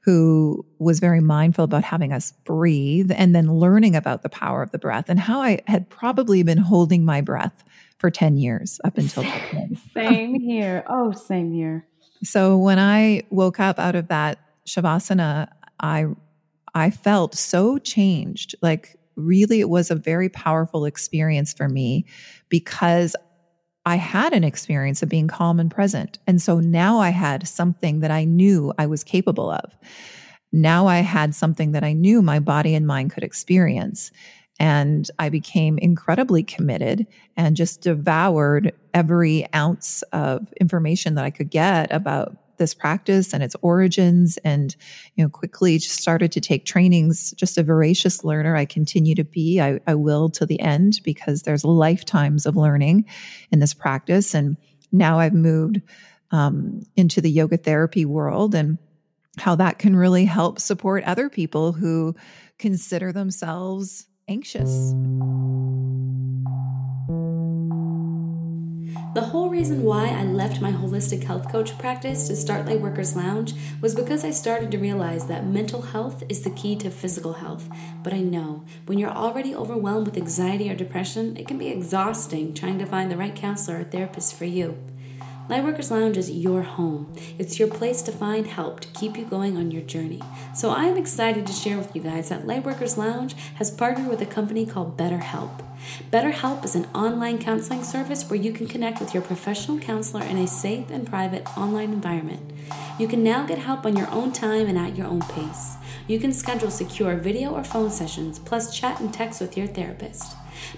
[0.00, 4.70] who was very mindful about having us breathe and then learning about the power of
[4.70, 7.62] the breath and how I had probably been holding my breath
[7.98, 9.78] for 10 years up until that point.
[9.92, 10.84] Same here.
[10.88, 11.86] Oh, same here.
[12.22, 15.48] So when I woke up out of that shavasana,
[15.80, 16.06] I
[16.74, 18.54] I felt so changed.
[18.62, 22.06] Like really it was a very powerful experience for me
[22.48, 23.14] because
[23.84, 26.18] I had an experience of being calm and present.
[26.26, 29.76] And so now I had something that I knew I was capable of.
[30.52, 34.12] Now I had something that I knew my body and mind could experience.
[34.62, 41.50] And I became incredibly committed and just devoured every ounce of information that I could
[41.50, 44.76] get about this practice and its origins and
[45.16, 47.32] you know quickly just started to take trainings.
[47.32, 49.60] Just a voracious learner i continue to be.
[49.60, 53.06] I, I will to the end because there's lifetimes of learning
[53.50, 54.32] in this practice.
[54.32, 54.56] And
[54.92, 55.82] now i've moved
[56.30, 58.78] um, into the yoga therapy world and
[59.38, 62.14] how that can really help support other people who
[62.60, 64.94] consider themselves anxious.
[69.14, 73.52] The whole reason why I left my holistic health coach practice to start Lightworkers Lounge
[73.82, 77.68] was because I started to realize that mental health is the key to physical health.
[78.02, 82.54] But I know when you're already overwhelmed with anxiety or depression, it can be exhausting
[82.54, 84.78] trying to find the right counselor or therapist for you.
[85.52, 87.12] Lightworkers Lounge is your home.
[87.38, 90.22] It's your place to find help to keep you going on your journey.
[90.54, 94.22] So I am excited to share with you guys that Lightworkers Lounge has partnered with
[94.22, 95.62] a company called BetterHelp.
[96.10, 100.38] BetterHelp is an online counseling service where you can connect with your professional counselor in
[100.38, 102.50] a safe and private online environment.
[102.98, 105.76] You can now get help on your own time and at your own pace.
[106.08, 110.34] You can schedule secure video or phone sessions, plus chat and text with your therapist.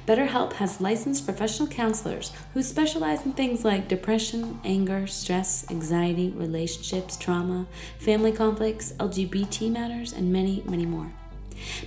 [0.06, 7.16] BetterHelp has licensed professional counselors who specialize in things like depression, anger, stress, anxiety, relationships,
[7.16, 7.66] trauma,
[7.98, 11.12] family conflicts, LGBT matters, and many, many more.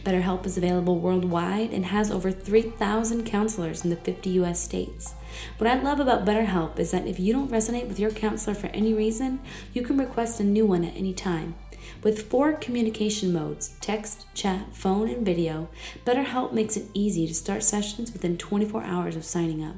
[0.03, 5.13] BetterHelp is available worldwide and has over 3,000 counselors in the 50 US states.
[5.57, 8.67] What I love about BetterHelp is that if you don't resonate with your counselor for
[8.67, 9.39] any reason,
[9.73, 11.55] you can request a new one at any time.
[12.03, 15.69] With four communication modes text, chat, phone, and video
[16.05, 19.75] BetterHelp makes it easy to start sessions within 24 hours of signing up.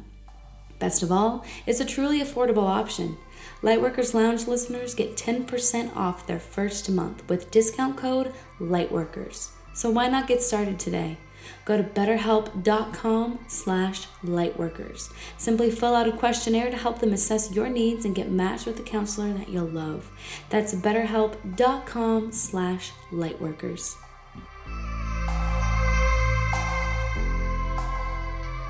[0.80, 3.18] Best of all, it's a truly affordable option.
[3.62, 9.50] Lightworkers Lounge listeners get 10% off their first month with discount code LIGHTWORKERS.
[9.74, 11.18] So why not get started today?
[11.70, 15.14] Go to betterhelp.com slash lightworkers.
[15.38, 18.80] Simply fill out a questionnaire to help them assess your needs and get matched with
[18.80, 20.10] a counselor that you'll love.
[20.50, 23.98] That's betterhelp.com slash lightworkers.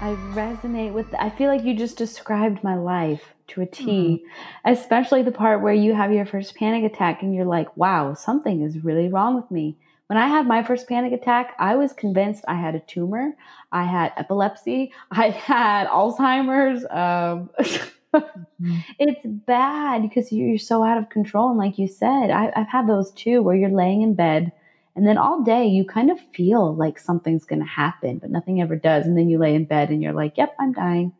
[0.01, 4.69] I resonate with, I feel like you just described my life to a T, mm-hmm.
[4.69, 8.61] especially the part where you have your first panic attack and you're like, wow, something
[8.61, 9.77] is really wrong with me.
[10.09, 13.35] When I had my first panic attack, I was convinced I had a tumor,
[13.71, 16.83] I had epilepsy, I had Alzheimer's.
[16.85, 17.49] Um,
[18.11, 18.77] mm-hmm.
[18.99, 21.49] it's bad because you're so out of control.
[21.49, 24.51] And like you said, I, I've had those too, where you're laying in bed
[24.95, 28.61] and then all day you kind of feel like something's going to happen, but nothing
[28.61, 29.05] ever does.
[29.05, 31.13] And then you lay in bed and you're like, yep, I'm dying.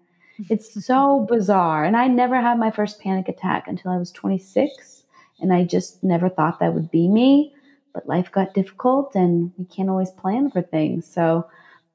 [0.50, 1.86] It's so bizarre.
[1.86, 5.04] And I never had my first panic attack until I was 26.
[5.40, 7.54] And I just never thought that would be me.
[7.94, 11.06] But life got difficult and we can't always plan for things.
[11.06, 11.50] So,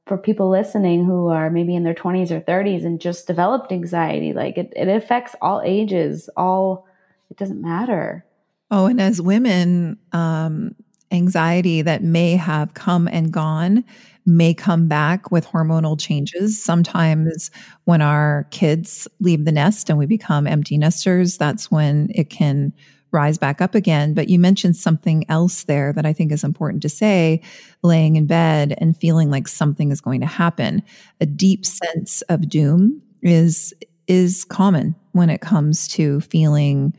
[0.07, 4.35] for people listening who are maybe in their 20s or 30s and just developed anxiety,
[4.35, 6.87] like it, it affects all ages, all,
[7.31, 8.25] it doesn't matter.
[8.71, 10.75] Oh, and as women, um,
[11.11, 13.85] anxiety that may have come and gone
[14.27, 16.63] may come back with hormonal changes.
[16.63, 17.51] Sometimes,
[17.85, 22.73] when our kids leave the nest and we become empty nesters, that's when it can
[23.15, 24.13] rise back up again.
[24.13, 27.41] But you mentioned something else there that I think is important to say
[27.83, 30.83] laying in bed and feeling like something is going to happen.
[31.21, 33.73] A deep sense of doom is
[34.07, 36.95] is common when it comes to feeling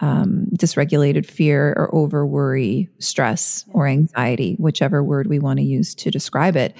[0.00, 5.94] um, dysregulated fear or over worry, stress, or anxiety, whichever word we want to use
[5.94, 6.76] to describe it.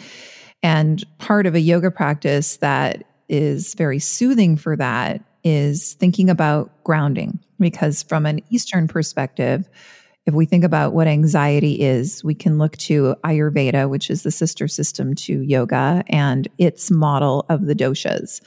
[0.62, 6.70] And part of a yoga practice that is very soothing for that is thinking about
[6.85, 7.38] grounding.
[7.60, 9.68] Because from an Eastern perspective,
[10.26, 14.30] if we think about what anxiety is, we can look to Ayurveda, which is the
[14.30, 18.40] sister system to yoga, and its model of the doshas.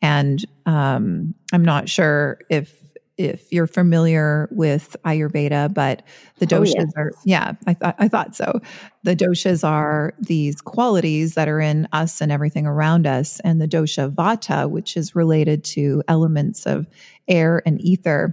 [0.00, 2.74] And um, I'm not sure if
[3.18, 6.04] if you're familiar with Ayurveda, but
[6.38, 6.92] the oh, doshas oh, yes.
[6.96, 8.60] are yeah, I thought I thought so.
[9.02, 13.68] The doshas are these qualities that are in us and everything around us, and the
[13.68, 16.86] dosha vata, which is related to elements of
[17.26, 18.32] air and ether.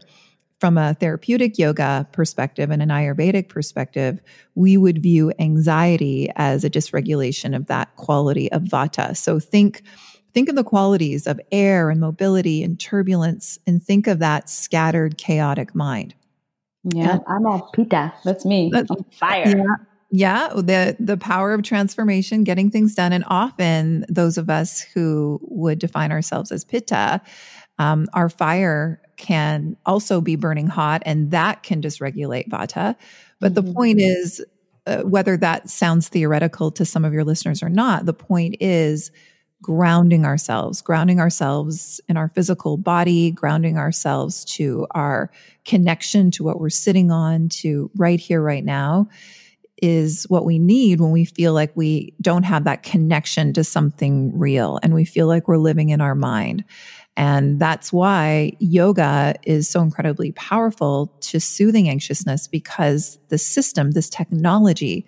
[0.59, 4.21] From a therapeutic yoga perspective and an Ayurvedic perspective,
[4.55, 9.15] we would view anxiety as a dysregulation of that quality of vata.
[9.17, 9.83] So think
[10.35, 15.17] Think of the qualities of air and mobility and turbulence and think of that scattered,
[15.17, 16.13] chaotic mind.
[16.83, 18.13] Yeah, and, I'm all pitta.
[18.25, 18.69] That's me.
[18.69, 19.47] That's, I'm fire.
[19.47, 19.75] Yeah.
[20.11, 25.39] Yeah, the the power of transformation, getting things done, and often those of us who
[25.43, 27.21] would define ourselves as pitta,
[27.79, 32.95] um, our fire can also be burning hot, and that can dysregulate vata.
[33.39, 33.67] But mm-hmm.
[33.67, 34.43] the point is,
[34.88, 39.11] uh, whether that sounds theoretical to some of your listeners or not, the point is
[39.61, 45.31] grounding ourselves, grounding ourselves in our physical body, grounding ourselves to our
[45.63, 49.07] connection to what we're sitting on, to right here, right now,
[49.81, 54.38] is what we need when we feel like we don't have that connection to something
[54.38, 56.63] real and we feel like we're living in our mind.
[57.17, 64.10] And that's why yoga is so incredibly powerful to soothing anxiousness because the system, this
[64.10, 65.06] technology,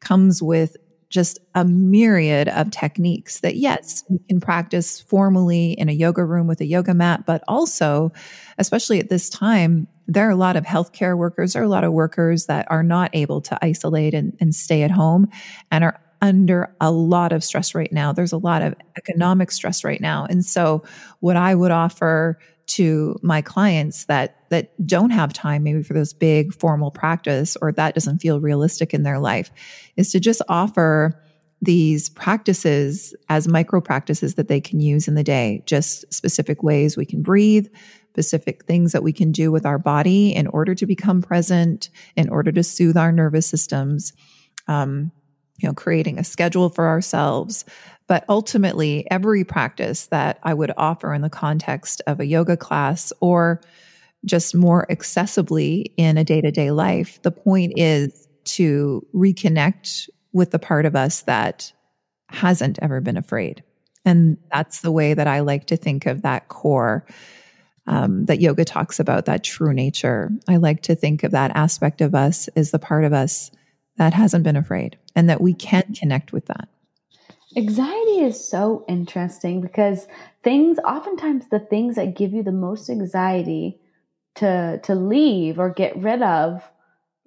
[0.00, 0.76] comes with
[1.10, 6.46] just a myriad of techniques that, yes, you can practice formally in a yoga room
[6.46, 8.12] with a yoga mat, but also,
[8.58, 11.84] especially at this time, there are a lot of healthcare workers, there are a lot
[11.84, 15.28] of workers that are not able to isolate and, and stay at home
[15.70, 18.12] and are under a lot of stress right now.
[18.12, 20.26] There's a lot of economic stress right now.
[20.28, 20.84] And so,
[21.20, 22.38] what I would offer
[22.70, 27.72] to my clients that that don't have time maybe for this big formal practice or
[27.72, 29.50] that doesn't feel realistic in their life
[29.96, 31.20] is to just offer
[31.60, 36.96] these practices as micro practices that they can use in the day just specific ways
[36.96, 37.66] we can breathe
[38.10, 42.28] specific things that we can do with our body in order to become present in
[42.28, 44.12] order to soothe our nervous systems
[44.68, 45.10] um,
[45.60, 47.64] you know creating a schedule for ourselves
[48.10, 53.12] but ultimately, every practice that I would offer in the context of a yoga class
[53.20, 53.60] or
[54.24, 60.50] just more accessibly in a day to day life, the point is to reconnect with
[60.50, 61.72] the part of us that
[62.30, 63.62] hasn't ever been afraid.
[64.04, 67.06] And that's the way that I like to think of that core
[67.86, 70.32] um, that yoga talks about, that true nature.
[70.48, 73.52] I like to think of that aspect of us as the part of us
[74.00, 75.92] that hasn't been afraid and that we can mm-hmm.
[75.92, 76.70] connect with that.
[77.54, 80.08] Anxiety is so interesting because
[80.42, 83.78] things, oftentimes, the things that give you the most anxiety
[84.36, 86.62] to to leave or get rid of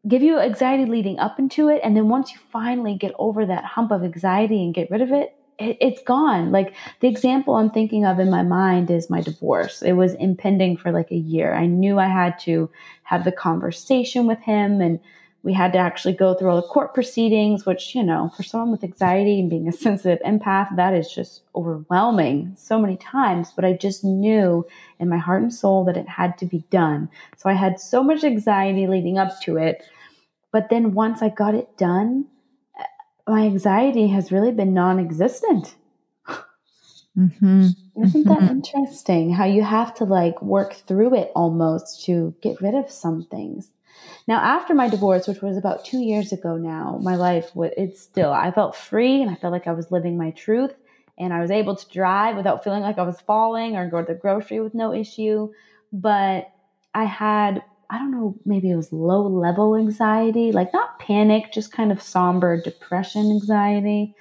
[0.08, 1.80] give you anxiety leading up into it.
[1.84, 5.12] And then once you finally get over that hump of anxiety and get rid of
[5.12, 6.52] it, it it's gone.
[6.52, 9.84] Like the example i'm thinking of in my mind is my divorce.
[9.84, 11.54] It was impending for like a year.
[11.54, 12.68] I knew i had to
[13.04, 15.00] have the conversation with him and
[15.44, 18.72] we had to actually go through all the court proceedings, which, you know, for someone
[18.72, 23.52] with anxiety and being a sensitive empath, that is just overwhelming so many times.
[23.54, 24.66] But I just knew
[25.00, 27.10] in my heart and soul that it had to be done.
[27.36, 29.84] So I had so much anxiety leading up to it.
[30.54, 32.26] But then once I got it done,
[33.28, 35.76] my anxiety has really been non existent.
[37.18, 37.68] Mm-hmm.
[38.04, 38.48] Isn't that mm-hmm.
[38.48, 39.34] interesting?
[39.34, 43.70] How you have to like work through it almost to get rid of some things.
[44.28, 48.32] Now, after my divorce, which was about two years ago now, my life, it's still,
[48.32, 50.74] I felt free and I felt like I was living my truth
[51.18, 54.14] and I was able to drive without feeling like I was falling or go to
[54.14, 55.52] the grocery with no issue.
[55.92, 56.52] But
[56.94, 61.72] I had, I don't know, maybe it was low level anxiety, like not panic, just
[61.72, 64.16] kind of somber depression anxiety.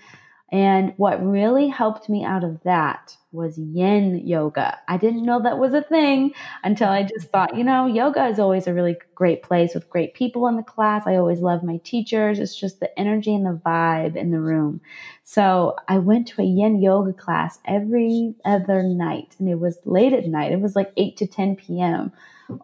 [0.53, 4.79] And what really helped me out of that was yin yoga.
[4.87, 8.39] I didn't know that was a thing until I just thought, you know, yoga is
[8.39, 11.05] always a really great place with great people in the class.
[11.07, 12.39] I always love my teachers.
[12.39, 14.83] It's just the energy and the vibe in the room.
[15.25, 20.13] So I went to a yin yoga class every other night and it was late
[20.13, 20.53] at night.
[20.53, 22.13] It was like 8 to 10 p.m.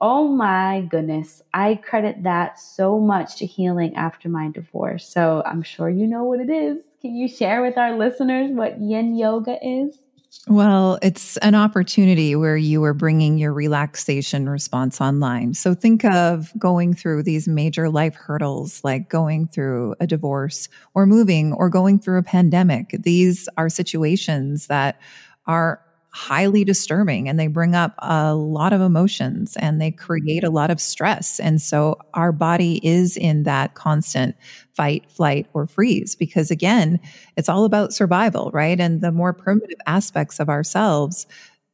[0.02, 1.40] Oh my goodness.
[1.54, 5.08] I credit that so much to healing after my divorce.
[5.08, 6.87] So I'm sure you know what it is.
[7.00, 9.98] Can you share with our listeners what yin yoga is?
[10.46, 15.54] Well, it's an opportunity where you are bringing your relaxation response online.
[15.54, 21.06] So think of going through these major life hurdles like going through a divorce or
[21.06, 22.96] moving or going through a pandemic.
[23.00, 25.00] These are situations that
[25.46, 25.80] are
[26.10, 30.70] highly disturbing and they bring up a lot of emotions and they create a lot
[30.70, 31.38] of stress.
[31.38, 34.34] And so our body is in that constant
[34.72, 36.98] fight, flight, or freeze because again,
[37.36, 38.80] it's all about survival, right?
[38.80, 41.26] And the more primitive aspects of ourselves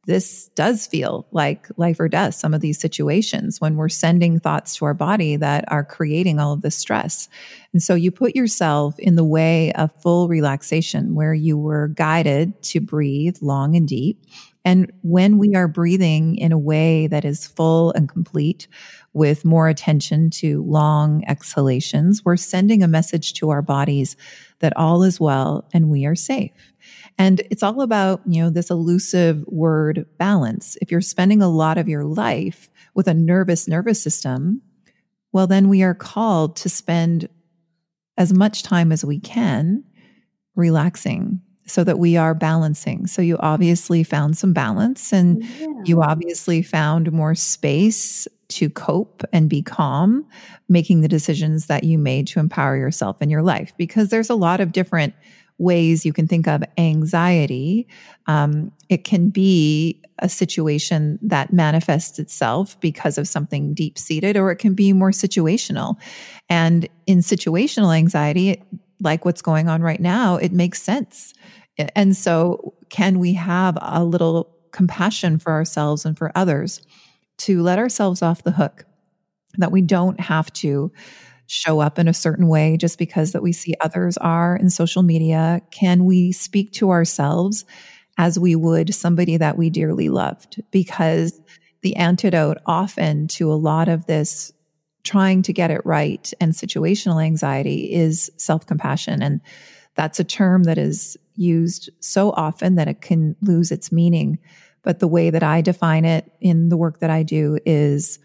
[0.05, 4.75] this does feel like life or death, some of these situations when we're sending thoughts
[4.75, 7.27] to our body that are creating all of this stress.
[7.73, 12.61] And so you put yourself in the way of full relaxation where you were guided
[12.63, 14.23] to breathe long and deep.
[14.63, 18.67] And when we are breathing in a way that is full and complete
[19.13, 24.17] with more attention to long exhalations, we're sending a message to our bodies
[24.59, 26.51] that all is well and we are safe.
[27.17, 30.77] And it's all about, you know, this elusive word balance.
[30.81, 34.61] If you're spending a lot of your life with a nervous nervous system,
[35.31, 37.29] well, then we are called to spend
[38.17, 39.83] as much time as we can
[40.55, 43.07] relaxing so that we are balancing.
[43.07, 45.67] So you obviously found some balance and yeah.
[45.83, 50.25] you obviously found more space to cope and be calm,
[50.69, 54.35] making the decisions that you made to empower yourself in your life because there's a
[54.35, 55.15] lot of different
[55.57, 57.87] ways you can think of anxiety.
[58.27, 64.51] Um, it can be a situation that manifests itself because of something deep seated, or
[64.51, 65.95] it can be more situational.
[66.49, 68.63] And in situational anxiety,
[68.99, 71.33] like what's going on right now, it makes sense.
[71.77, 76.81] And so, can we have a little compassion for ourselves and for others
[77.39, 78.85] to let ourselves off the hook?
[79.57, 80.91] That we don't have to
[81.47, 85.03] show up in a certain way just because that we see others are in social
[85.03, 85.61] media?
[85.71, 87.65] Can we speak to ourselves
[88.17, 90.61] as we would somebody that we dearly loved?
[90.71, 91.39] Because
[91.81, 94.51] the antidote often to a lot of this
[95.03, 99.21] trying to get it right and situational anxiety is self compassion.
[99.21, 99.39] And
[99.93, 104.39] that's a term that is used so often that it can lose its meaning.
[104.83, 108.19] But the way that I define it in the work that I do is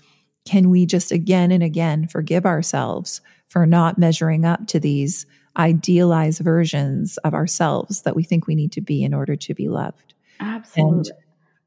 [0.45, 5.26] can we just again and again forgive ourselves for not measuring up to these
[5.57, 9.68] idealized versions of ourselves that we think we need to be in order to be
[9.68, 10.14] loved?
[10.38, 10.99] Absolutely.
[10.99, 11.11] And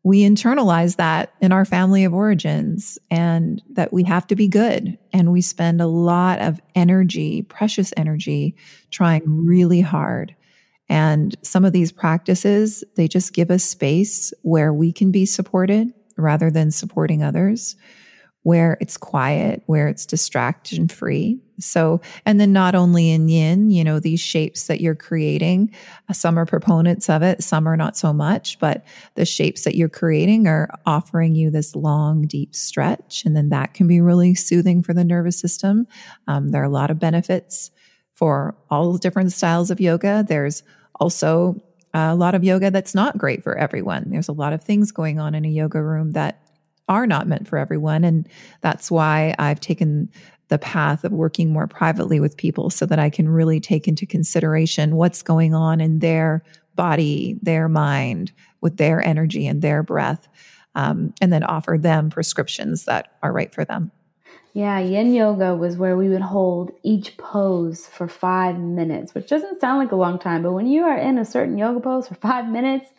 [0.04, 4.98] we internalize that in our family of origins and that we have to be good.
[5.14, 8.56] And we spend a lot of energy, precious energy,
[8.92, 10.36] trying really hard.
[10.90, 15.94] And some of these practices, they just give us space where we can be supported
[16.18, 17.78] rather than supporting others
[18.44, 21.40] where it's quiet, where it's distraction free.
[21.60, 25.74] So, and then not only in yin, you know, these shapes that you're creating,
[26.10, 28.86] uh, some are proponents of it, some are not so much, but
[29.16, 33.24] the shapes that you're creating are offering you this long, deep stretch.
[33.26, 35.88] And then that can be really soothing for the nervous system.
[36.28, 37.72] Um, there are a lot of benefits
[38.14, 40.26] for all different styles of yoga.
[40.28, 40.64] There's
[41.00, 41.62] also
[41.94, 44.10] a lot of yoga that's not great for everyone.
[44.10, 46.43] There's a lot of things going on in a yoga room that
[46.90, 48.04] are not meant for everyone.
[48.04, 48.28] And
[48.62, 50.10] that's why I've taken
[50.50, 54.06] the path of working more privately with people so that I can really take into
[54.06, 56.44] consideration what's going on in their
[56.76, 58.32] body, their mind,
[58.62, 60.28] with their energy and their breath,
[60.76, 63.92] um, and then offer them prescriptions that are right for them.
[64.54, 69.60] Yeah, yin yoga was where we would hold each pose for five minutes, which doesn't
[69.60, 72.16] sound like a long time, but when you are in a certain yoga pose for
[72.16, 72.92] five minutes,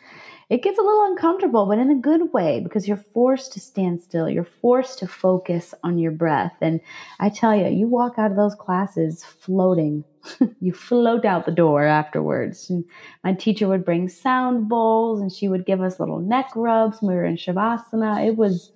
[0.49, 4.01] it gets a little uncomfortable, but in a good way because you're forced to stand
[4.01, 4.29] still.
[4.29, 6.53] You're forced to focus on your breath.
[6.61, 6.81] And
[7.19, 10.03] I tell you, you walk out of those classes floating.
[10.59, 12.69] you float out the door afterwards.
[12.69, 12.85] And
[13.23, 17.11] my teacher would bring sound bowls and she would give us little neck rubs when
[17.11, 18.27] we were in Shavasana.
[18.27, 18.71] It was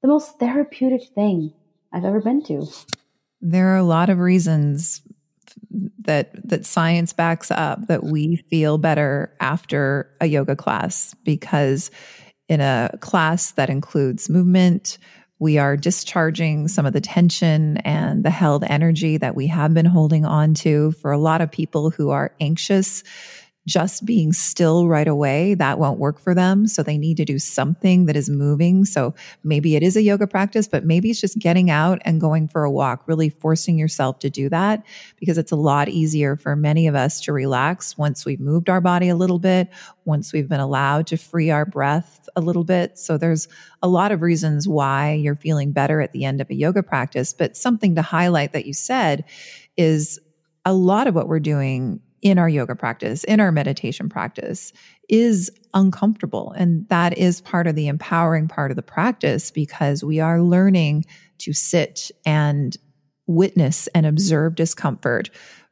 [0.00, 1.52] the most therapeutic thing
[1.92, 2.66] I've ever been to.
[3.42, 5.02] There are a lot of reasons
[6.00, 11.90] that that science backs up that we feel better after a yoga class because
[12.48, 14.98] in a class that includes movement
[15.40, 19.86] we are discharging some of the tension and the held energy that we have been
[19.86, 23.02] holding on to for a lot of people who are anxious
[23.66, 26.66] just being still right away, that won't work for them.
[26.66, 28.84] So they need to do something that is moving.
[28.84, 32.46] So maybe it is a yoga practice, but maybe it's just getting out and going
[32.46, 34.84] for a walk, really forcing yourself to do that
[35.18, 38.82] because it's a lot easier for many of us to relax once we've moved our
[38.82, 39.70] body a little bit,
[40.04, 42.98] once we've been allowed to free our breath a little bit.
[42.98, 43.48] So there's
[43.82, 47.32] a lot of reasons why you're feeling better at the end of a yoga practice.
[47.32, 49.24] But something to highlight that you said
[49.76, 50.18] is
[50.64, 54.72] a lot of what we're doing in our yoga practice, in our meditation practice,
[55.08, 56.52] is uncomfortable.
[56.56, 61.04] And that is part of the empowering part of the practice because we are learning
[61.38, 62.76] to sit and
[63.26, 65.28] witness and observe discomfort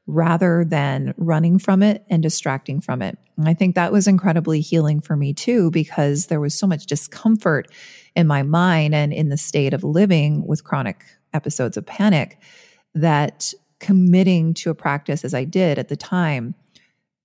[0.06, 3.16] rather than running from it and distracting from it.
[3.38, 6.86] And I think that was incredibly healing for me too, because there was so much
[6.86, 7.72] discomfort
[8.14, 12.38] in my mind and in the state of living with chronic episodes of panic
[12.94, 16.54] that committing to a practice as I did at the time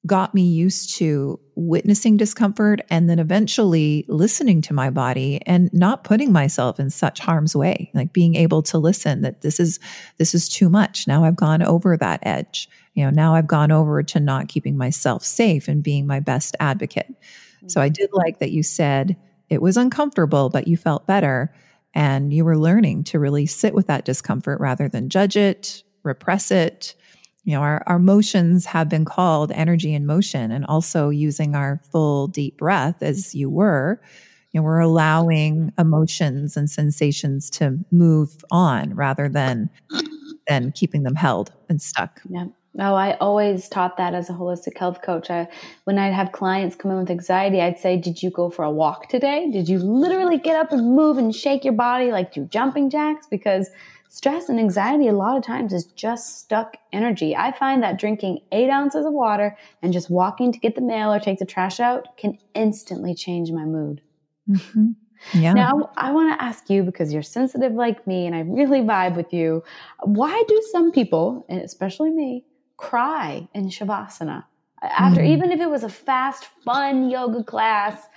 [0.06, 6.04] got me used to witnessing discomfort and then eventually listening to my body and not
[6.04, 9.80] putting myself in such harm's way like being able to listen that this is
[10.18, 13.72] this is too much now i've gone over that edge you know now i've gone
[13.72, 17.68] over to not keeping myself safe and being my best advocate mm-hmm.
[17.68, 19.18] so i did like that you said
[19.50, 21.54] it was uncomfortable but you felt better
[21.94, 26.52] and you were learning to really sit with that discomfort rather than judge it repress
[26.52, 26.96] it.
[27.44, 31.80] You know, our, our motions have been called energy in motion, and also using our
[31.92, 34.02] full deep breath as you were,
[34.52, 39.70] you know, we're allowing emotions and sensations to move on rather than
[40.48, 42.22] than keeping them held and stuck.
[42.30, 42.46] Yeah.
[42.80, 45.32] Oh, I always taught that as a holistic health coach.
[45.32, 45.48] I,
[45.86, 48.72] when I'd have clients come in with anxiety, I'd say, Did you go for a
[48.72, 49.50] walk today?
[49.52, 53.26] Did you literally get up and move and shake your body like do jumping jacks?
[53.30, 53.70] Because
[54.10, 57.36] stress and anxiety a lot of times is just stuck energy.
[57.36, 61.14] I find that drinking eight ounces of water and just walking to get the mail
[61.14, 64.02] or take the trash out can instantly change my mood.
[64.50, 64.90] Mm-hmm.
[65.34, 65.54] Yeah.
[65.54, 69.16] Now, I want to ask you because you're sensitive like me and I really vibe
[69.16, 69.64] with you.
[70.04, 72.46] Why do some people, and especially me,
[72.78, 74.46] cry in Shavasana?
[74.84, 75.32] After, mm-hmm.
[75.32, 78.08] even if it was a fast, fun yoga class,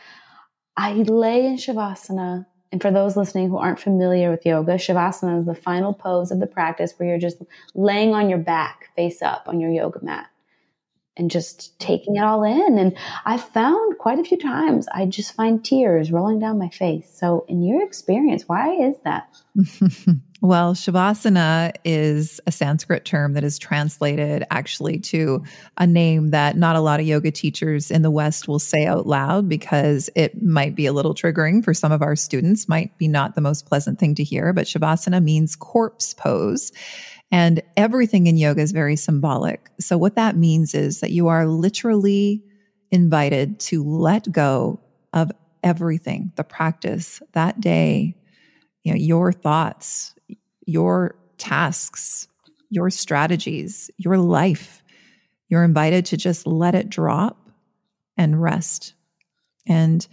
[0.77, 5.47] I lay in Shavasana and for those listening who aren't familiar with yoga, Shavasana is
[5.47, 7.43] the final pose of the practice where you're just
[7.75, 10.31] laying on your back, face up on your yoga mat
[11.17, 12.79] and just taking it all in.
[12.79, 17.11] And I found quite a few times I just find tears rolling down my face.
[17.19, 19.37] So, in your experience, why is that?
[20.43, 25.45] Well, Shavasana is a Sanskrit term that is translated actually to
[25.77, 29.07] a name that not a lot of yoga teachers in the West will say out
[29.07, 33.07] loud because it might be a little triggering for some of our students, might be
[33.07, 34.55] not the most pleasant thing to hear.
[34.55, 36.73] But Shavasana means corpse pose.
[37.33, 39.71] And everything in yoga is very symbolic.
[39.79, 42.43] So, what that means is that you are literally
[42.91, 44.81] invited to let go
[45.13, 45.31] of
[45.63, 48.17] everything, the practice, that day,
[48.83, 50.15] you know, your thoughts,
[50.67, 52.27] your tasks,
[52.71, 54.83] your strategies, your life.
[55.49, 57.51] You're invited to just let it drop
[58.17, 58.95] and rest
[59.67, 60.07] and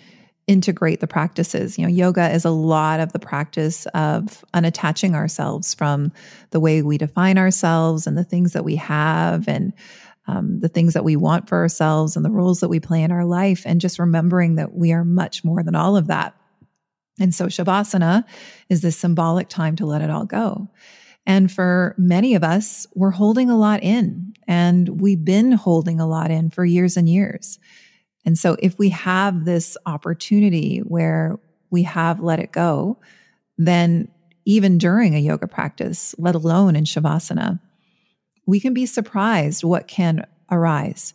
[0.47, 1.77] integrate the practices.
[1.77, 6.11] You know, yoga is a lot of the practice of unattaching ourselves from
[6.51, 9.73] the way we define ourselves and the things that we have and
[10.25, 13.11] um, the things that we want for ourselves and the roles that we play in
[13.11, 16.35] our life, and just remembering that we are much more than all of that.
[17.19, 18.23] And so Shavasana
[18.69, 20.69] is this symbolic time to let it all go.
[21.25, 24.33] And for many of us, we're holding a lot in.
[24.47, 27.59] and we've been holding a lot in for years and years.
[28.27, 31.39] And so if we have this opportunity where
[31.71, 32.97] we have let it go,
[33.57, 34.09] then
[34.43, 37.61] even during a yoga practice, let alone in Shavasana,
[38.45, 41.13] we can be surprised what can arise.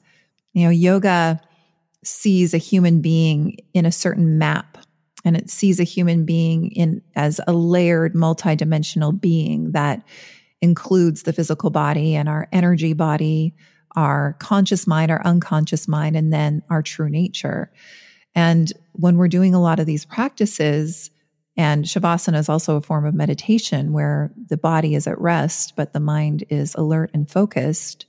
[0.54, 1.38] You know, yoga
[2.02, 4.78] sees a human being in a certain map
[5.22, 10.02] and it sees a human being in as a layered multidimensional being that
[10.62, 13.54] includes the physical body and our energy body,
[13.96, 17.70] our conscious mind, our unconscious mind, and then our true nature.
[18.34, 21.10] And when we're doing a lot of these practices,
[21.56, 25.92] and Shavasana is also a form of meditation where the body is at rest, but
[25.92, 28.06] the mind is alert and focused.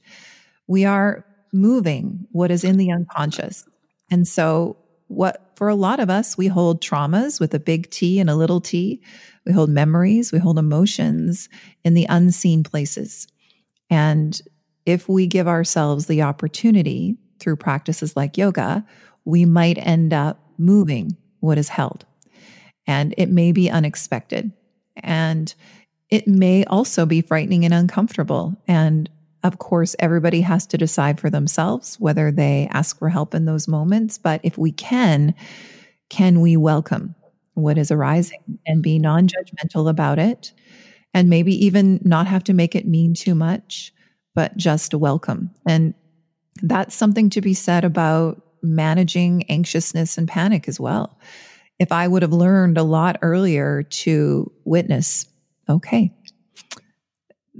[0.67, 3.65] We are moving what is in the unconscious.
[4.09, 4.77] And so,
[5.07, 8.35] what for a lot of us, we hold traumas with a big T and a
[8.35, 9.01] little t.
[9.45, 11.49] We hold memories, we hold emotions
[11.83, 13.27] in the unseen places.
[13.89, 14.41] And
[14.85, 18.85] if we give ourselves the opportunity through practices like yoga,
[19.25, 22.05] we might end up moving what is held.
[22.87, 24.51] And it may be unexpected.
[24.97, 25.53] And
[26.09, 28.55] it may also be frightening and uncomfortable.
[28.67, 29.09] And
[29.43, 33.67] of course, everybody has to decide for themselves whether they ask for help in those
[33.67, 34.17] moments.
[34.17, 35.35] But if we can,
[36.09, 37.15] can we welcome
[37.55, 40.53] what is arising and be non judgmental about it?
[41.13, 43.93] And maybe even not have to make it mean too much,
[44.35, 45.51] but just a welcome.
[45.67, 45.93] And
[46.61, 51.19] that's something to be said about managing anxiousness and panic as well.
[51.79, 55.25] If I would have learned a lot earlier to witness,
[55.67, 56.13] okay,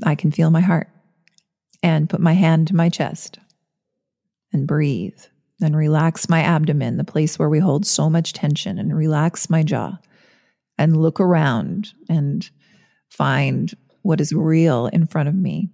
[0.03, 0.89] I can feel my heart
[1.81, 3.39] and put my hand to my chest
[4.53, 5.19] and breathe
[5.61, 9.63] and relax my abdomen, the place where we hold so much tension, and relax my
[9.63, 9.97] jaw
[10.77, 12.49] and look around and
[13.09, 15.69] find what is real in front of me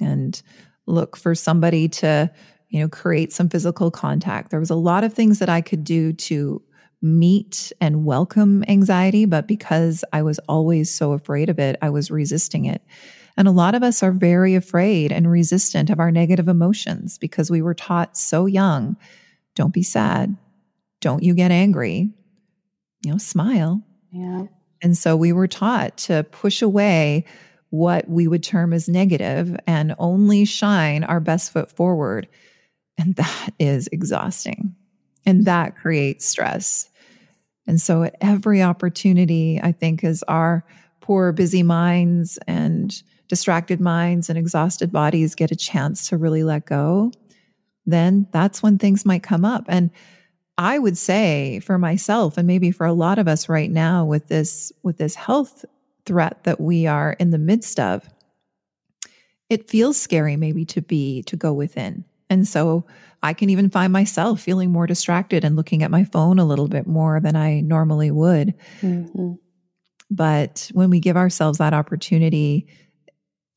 [0.00, 0.42] and
[0.86, 2.30] look for somebody to
[2.68, 5.84] you know create some physical contact there was a lot of things that i could
[5.84, 6.62] do to
[7.00, 12.10] meet and welcome anxiety but because i was always so afraid of it i was
[12.10, 12.82] resisting it
[13.36, 17.50] and a lot of us are very afraid and resistant of our negative emotions because
[17.50, 18.96] we were taught so young
[19.58, 20.36] don't be sad.
[21.00, 22.10] Don't you get angry.
[23.04, 23.82] You know, smile.
[24.12, 24.44] Yeah.
[24.80, 27.24] And so we were taught to push away
[27.70, 32.28] what we would term as negative and only shine our best foot forward.
[32.96, 34.74] And that is exhausting.
[35.26, 36.88] And that creates stress.
[37.66, 40.64] And so, at every opportunity, I think, as our
[41.00, 46.64] poor, busy minds and distracted minds and exhausted bodies get a chance to really let
[46.64, 47.12] go,
[47.84, 49.64] then that's when things might come up.
[49.68, 49.90] And
[50.56, 54.28] I would say for myself and maybe for a lot of us right now with
[54.28, 55.64] this with this health
[56.08, 58.08] threat that we are in the midst of,
[59.48, 62.04] it feels scary maybe to be to go within.
[62.28, 62.84] And so
[63.22, 66.68] I can even find myself feeling more distracted and looking at my phone a little
[66.68, 68.54] bit more than I normally would.
[68.80, 69.34] Mm-hmm.
[70.10, 72.66] But when we give ourselves that opportunity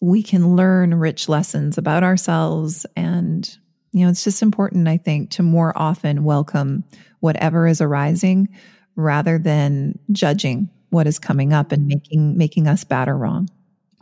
[0.01, 2.85] we can learn rich lessons about ourselves.
[2.97, 3.47] And,
[3.93, 6.83] you know, it's just important, I think, to more often welcome
[7.19, 8.49] whatever is arising
[8.95, 13.49] rather than judging what is coming up and making making us bad or wrong.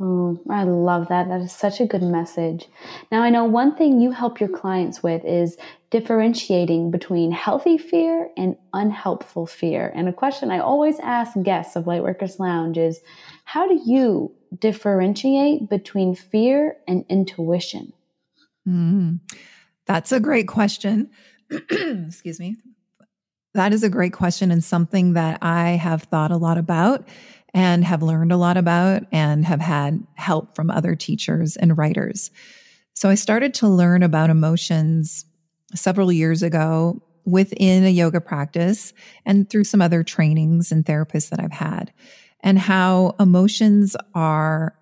[0.01, 1.27] Oh, I love that.
[1.27, 2.67] That is such a good message.
[3.11, 5.57] Now, I know one thing you help your clients with is
[5.89, 9.91] differentiating between healthy fear and unhelpful fear.
[9.93, 13.01] And a question I always ask guests of Lightworkers Lounge is
[13.43, 17.91] how do you differentiate between fear and intuition?
[18.65, 19.19] Mm,
[19.85, 21.09] that's a great question.
[21.49, 22.55] Excuse me.
[23.53, 27.07] That is a great question and something that I have thought a lot about
[27.53, 32.29] and have learned a lot about and have had help from other teachers and writers.
[32.93, 35.25] So I started to learn about emotions
[35.73, 38.93] several years ago within a yoga practice
[39.25, 41.91] and through some other trainings and therapists that I've had
[42.41, 44.75] and how emotions are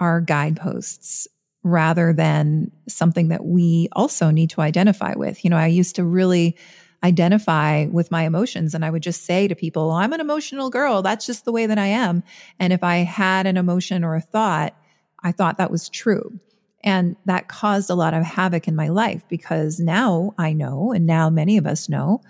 [0.00, 1.26] our guideposts
[1.64, 5.44] rather than something that we also need to identify with.
[5.44, 6.56] You know, I used to really
[7.04, 11.02] identify with my emotions and I would just say to people, I'm an emotional girl.
[11.02, 12.22] That's just the way that I am.
[12.58, 14.74] And if I had an emotion or a thought,
[15.22, 16.40] I thought that was true.
[16.82, 21.06] And that caused a lot of havoc in my life because now I know, and
[21.06, 22.20] now many of us know,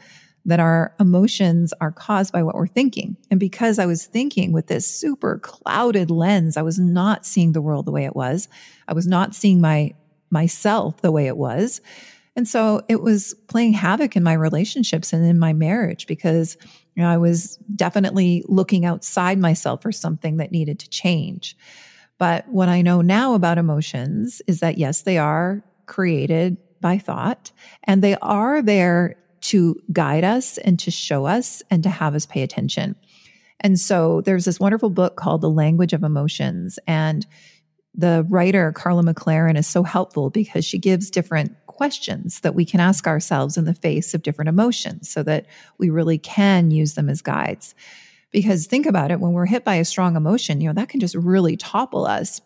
[0.45, 3.17] that our emotions are caused by what we're thinking.
[3.31, 7.61] And because I was thinking with this super clouded lens, I was not seeing the
[7.61, 8.49] world the way it was.
[8.87, 9.95] I was not seeing my
[10.31, 11.81] myself the way it was.
[12.39, 16.57] And so it was playing havoc in my relationships and in my marriage because
[16.95, 21.57] you know, I was definitely looking outside myself for something that needed to change.
[22.17, 27.51] But what I know now about emotions is that yes, they are created by thought
[27.83, 32.25] and they are there to guide us and to show us and to have us
[32.25, 32.95] pay attention.
[33.59, 36.79] And so there's this wonderful book called The Language of Emotions.
[36.87, 37.27] And
[37.99, 42.81] the writer, Karla McLaren, is so helpful because she gives different questions that we can
[42.81, 45.47] ask ourselves in the face of different emotions so that
[45.79, 47.73] we really can use them as guides.
[48.33, 50.99] Because think about it, when we're hit by a strong emotion, you know, that can
[50.99, 52.41] just really topple us.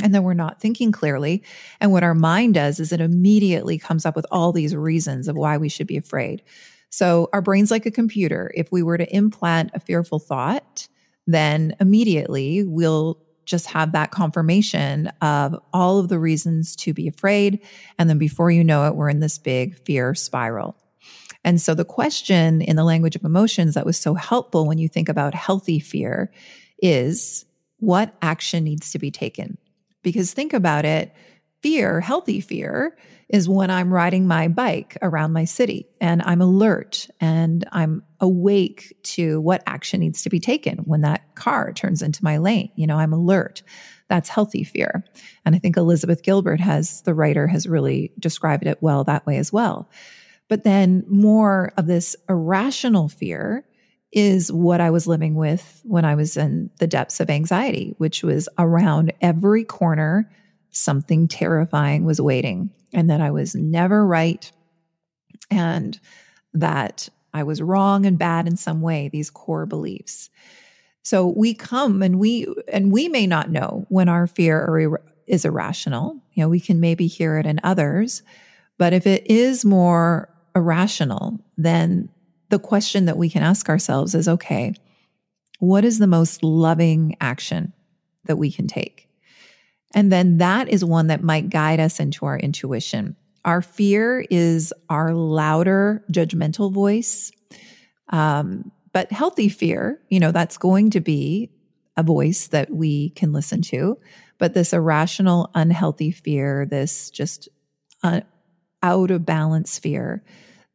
[0.00, 1.42] And then we're not thinking clearly.
[1.80, 5.36] And what our mind does is it immediately comes up with all these reasons of
[5.36, 6.44] why we should be afraid.
[6.88, 8.52] So our brain's like a computer.
[8.54, 10.86] If we were to implant a fearful thought,
[11.26, 17.60] then immediately we'll just have that confirmation of all of the reasons to be afraid.
[17.98, 20.76] And then before you know it, we're in this big fear spiral.
[21.44, 24.88] And so the question in the language of emotions that was so helpful when you
[24.88, 26.30] think about healthy fear
[26.80, 27.44] is
[27.78, 29.58] what action needs to be taken?
[30.02, 31.12] Because think about it
[31.62, 32.96] fear, healthy fear,
[33.32, 38.94] is when I'm riding my bike around my city and I'm alert and I'm awake
[39.02, 42.70] to what action needs to be taken when that car turns into my lane.
[42.76, 43.62] You know, I'm alert.
[44.08, 45.02] That's healthy fear.
[45.46, 49.38] And I think Elizabeth Gilbert has, the writer, has really described it well that way
[49.38, 49.88] as well.
[50.50, 53.64] But then more of this irrational fear
[54.12, 58.22] is what I was living with when I was in the depths of anxiety, which
[58.22, 60.30] was around every corner,
[60.72, 64.50] something terrifying was waiting, and that I was never right,
[65.50, 65.98] and
[66.54, 70.28] that I was wrong and bad in some way, these core beliefs.
[71.02, 76.20] So we come and we and we may not know when our fear is irrational.
[76.34, 78.22] You know, we can maybe hear it in others,
[78.78, 82.08] but if it is more irrational, then
[82.50, 84.74] the question that we can ask ourselves is okay,
[85.58, 87.72] what is the most loving action
[88.26, 89.08] that we can take?
[89.94, 93.16] And then that is one that might guide us into our intuition.
[93.44, 97.32] Our fear is our louder, judgmental voice.
[98.08, 101.50] Um, but healthy fear, you know, that's going to be
[101.96, 103.98] a voice that we can listen to.
[104.38, 107.48] But this irrational, unhealthy fear, this just
[108.02, 108.20] uh,
[108.82, 110.24] out of balance fear,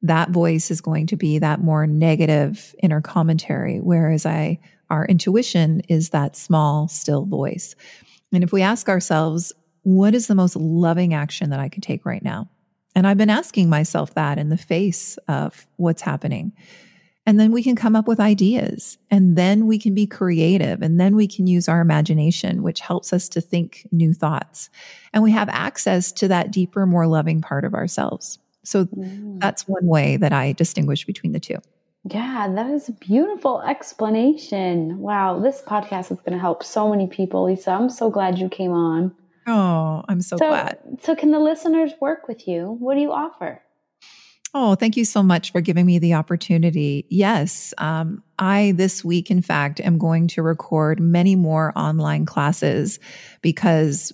[0.01, 3.79] that voice is going to be that more negative inner commentary.
[3.79, 4.59] Whereas I,
[4.89, 7.75] our intuition is that small, still voice.
[8.33, 9.53] And if we ask ourselves,
[9.83, 12.49] what is the most loving action that I could take right now?
[12.95, 16.51] And I've been asking myself that in the face of what's happening.
[17.27, 20.99] And then we can come up with ideas and then we can be creative and
[20.99, 24.69] then we can use our imagination, which helps us to think new thoughts.
[25.13, 28.39] And we have access to that deeper, more loving part of ourselves.
[28.63, 29.39] So mm.
[29.39, 31.57] that's one way that I distinguish between the two.
[32.09, 34.99] Yeah, that is a beautiful explanation.
[34.99, 37.71] Wow, this podcast is going to help so many people, Lisa.
[37.71, 39.13] I'm so glad you came on.
[39.45, 40.77] Oh, I'm so, so glad.
[41.01, 42.77] So, can the listeners work with you?
[42.79, 43.61] What do you offer?
[44.53, 47.05] Oh, thank you so much for giving me the opportunity.
[47.09, 52.99] Yes, um, I this week, in fact, am going to record many more online classes
[53.41, 54.13] because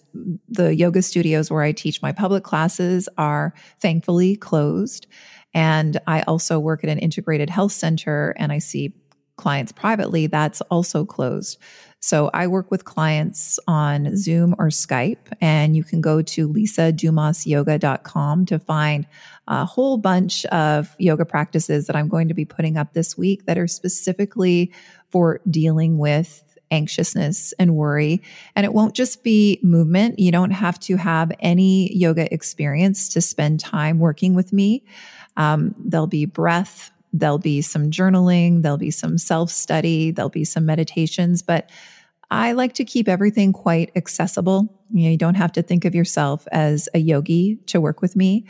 [0.50, 5.08] the yoga studios where I teach my public classes are thankfully closed.
[5.54, 8.94] And I also work at an integrated health center and I see
[9.36, 10.28] clients privately.
[10.28, 11.58] That's also closed.
[12.00, 18.46] So I work with clients on Zoom or Skype, and you can go to lisadumasyoga.com
[18.48, 19.08] to find
[19.48, 23.46] a whole bunch of yoga practices that I'm going to be putting up this week
[23.46, 24.74] that are specifically
[25.12, 28.22] for dealing with anxiousness and worry.
[28.56, 30.20] And it won't just be movement.
[30.20, 34.84] You don't have to have any yoga experience to spend time working with me.
[35.38, 40.46] Um, there'll be breath, there'll be some journaling, there'll be some self study, there'll be
[40.46, 41.70] some meditations, but
[42.32, 44.68] I like to keep everything quite accessible.
[44.90, 48.16] You, know, you don't have to think of yourself as a yogi to work with
[48.16, 48.46] me.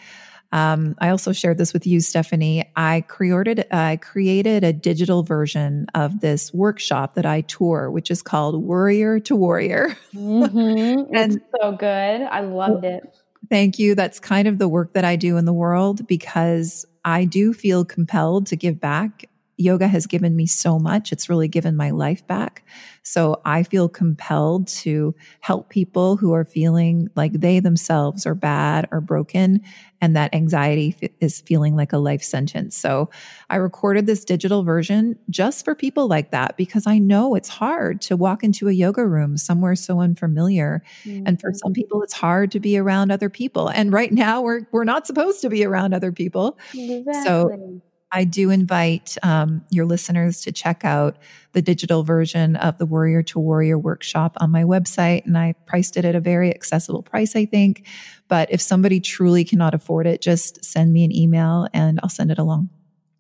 [0.54, 2.72] Um, I also shared this with you, Stephanie.
[2.76, 8.22] I created I created a digital version of this workshop that I tour, which is
[8.22, 9.98] called Warrior to Warrior.
[10.14, 11.16] Mm-hmm.
[11.16, 11.88] and it's so good.
[11.88, 13.04] I loved it.
[13.50, 13.96] Thank you.
[13.96, 17.84] That's kind of the work that I do in the world because I do feel
[17.86, 19.26] compelled to give back.
[19.58, 21.12] Yoga has given me so much.
[21.12, 22.66] It's really given my life back.
[23.04, 28.88] So I feel compelled to help people who are feeling like they themselves are bad
[28.92, 29.62] or broken
[30.02, 32.76] and that anxiety f- is feeling like a life sentence.
[32.76, 33.10] So
[33.50, 38.02] I recorded this digital version just for people like that because I know it's hard
[38.02, 40.82] to walk into a yoga room somewhere so unfamiliar.
[41.04, 41.28] Mm-hmm.
[41.28, 43.68] And for some people it's hard to be around other people.
[43.68, 46.58] And right now we're we're not supposed to be around other people.
[46.74, 47.24] Exactly.
[47.24, 47.82] So
[48.14, 51.18] I do invite um, your listeners to check out
[51.54, 55.26] the digital version of the Warrior to Warrior workshop on my website.
[55.26, 57.88] And I priced it at a very accessible price, I think.
[58.28, 62.30] But if somebody truly cannot afford it, just send me an email and I'll send
[62.30, 62.70] it along.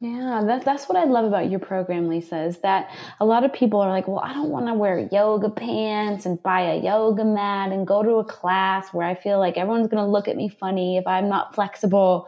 [0.04, 2.91] Yeah, that, that's what I love about your program, Lisa, is that
[3.22, 6.44] a lot of people are like, well, I don't want to wear yoga pants and
[6.44, 10.04] buy a yoga mat and go to a class where I feel like everyone's going
[10.04, 12.28] to look at me funny if I'm not flexible.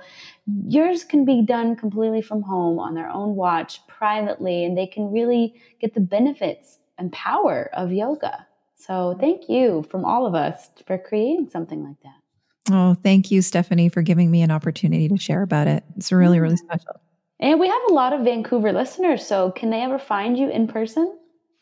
[0.67, 5.11] Yours can be done completely from home on their own watch privately, and they can
[5.11, 8.45] really get the benefits and power of yoga.
[8.75, 12.73] So, thank you from all of us for creating something like that.
[12.73, 15.83] Oh, thank you, Stephanie, for giving me an opportunity to share about it.
[15.95, 16.99] It's really, really special.
[17.39, 20.67] And we have a lot of Vancouver listeners, so can they ever find you in
[20.67, 21.17] person?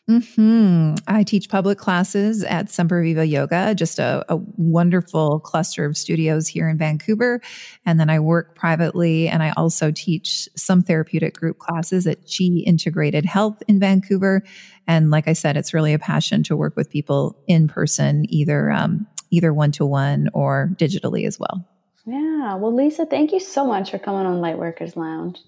[0.07, 0.95] Hmm.
[1.07, 6.67] I teach public classes at Semperviva Yoga, just a, a, wonderful cluster of studios here
[6.67, 7.39] in Vancouver.
[7.85, 12.63] And then I work privately and I also teach some therapeutic group classes at Qi
[12.65, 14.43] Integrated Health in Vancouver.
[14.87, 18.71] And like I said, it's really a passion to work with people in person, either
[18.71, 21.65] um, either one to one or digitally as well.
[22.05, 22.55] Yeah.
[22.55, 25.39] Well, Lisa, thank you so much for coming on Lightworkers Lounge.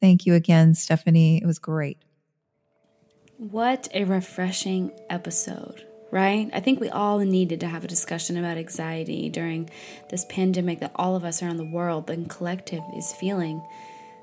[0.00, 1.40] Thank you again, Stephanie.
[1.40, 1.98] It was great.
[3.40, 6.50] What a refreshing episode, right?
[6.52, 9.70] I think we all needed to have a discussion about anxiety during
[10.10, 13.62] this pandemic that all of us around the world and collective is feeling.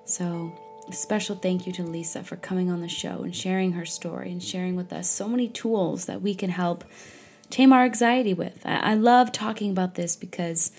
[0.05, 0.53] So,
[0.87, 4.31] a special thank you to Lisa for coming on the show and sharing her story
[4.31, 6.83] and sharing with us so many tools that we can help
[7.49, 8.63] tame our anxiety with.
[8.67, 10.71] I, I love talking about this because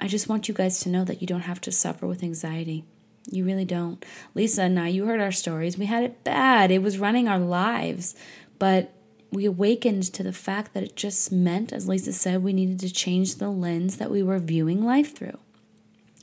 [0.00, 2.86] I just want you guys to know that you don't have to suffer with anxiety.
[3.30, 4.04] You really don't.
[4.34, 5.76] Lisa and I, you heard our stories.
[5.76, 6.70] We had it bad.
[6.70, 8.14] It was running our lives.
[8.58, 8.92] But
[9.30, 12.92] we awakened to the fact that it just meant, as Lisa said, we needed to
[12.92, 15.38] change the lens that we were viewing life through.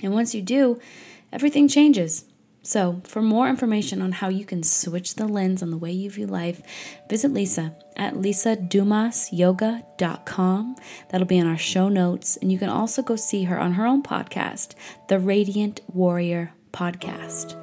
[0.02, 0.80] And once you do,
[1.32, 2.26] everything changes.
[2.64, 6.10] So, for more information on how you can switch the lens on the way you
[6.10, 6.64] view life,
[7.08, 10.76] visit Lisa at lisadumasyoga.com.
[11.10, 12.38] That'll be in our show notes.
[12.38, 14.74] And you can also go see her on her own podcast,
[15.10, 17.56] The Radiant Warrior podcast.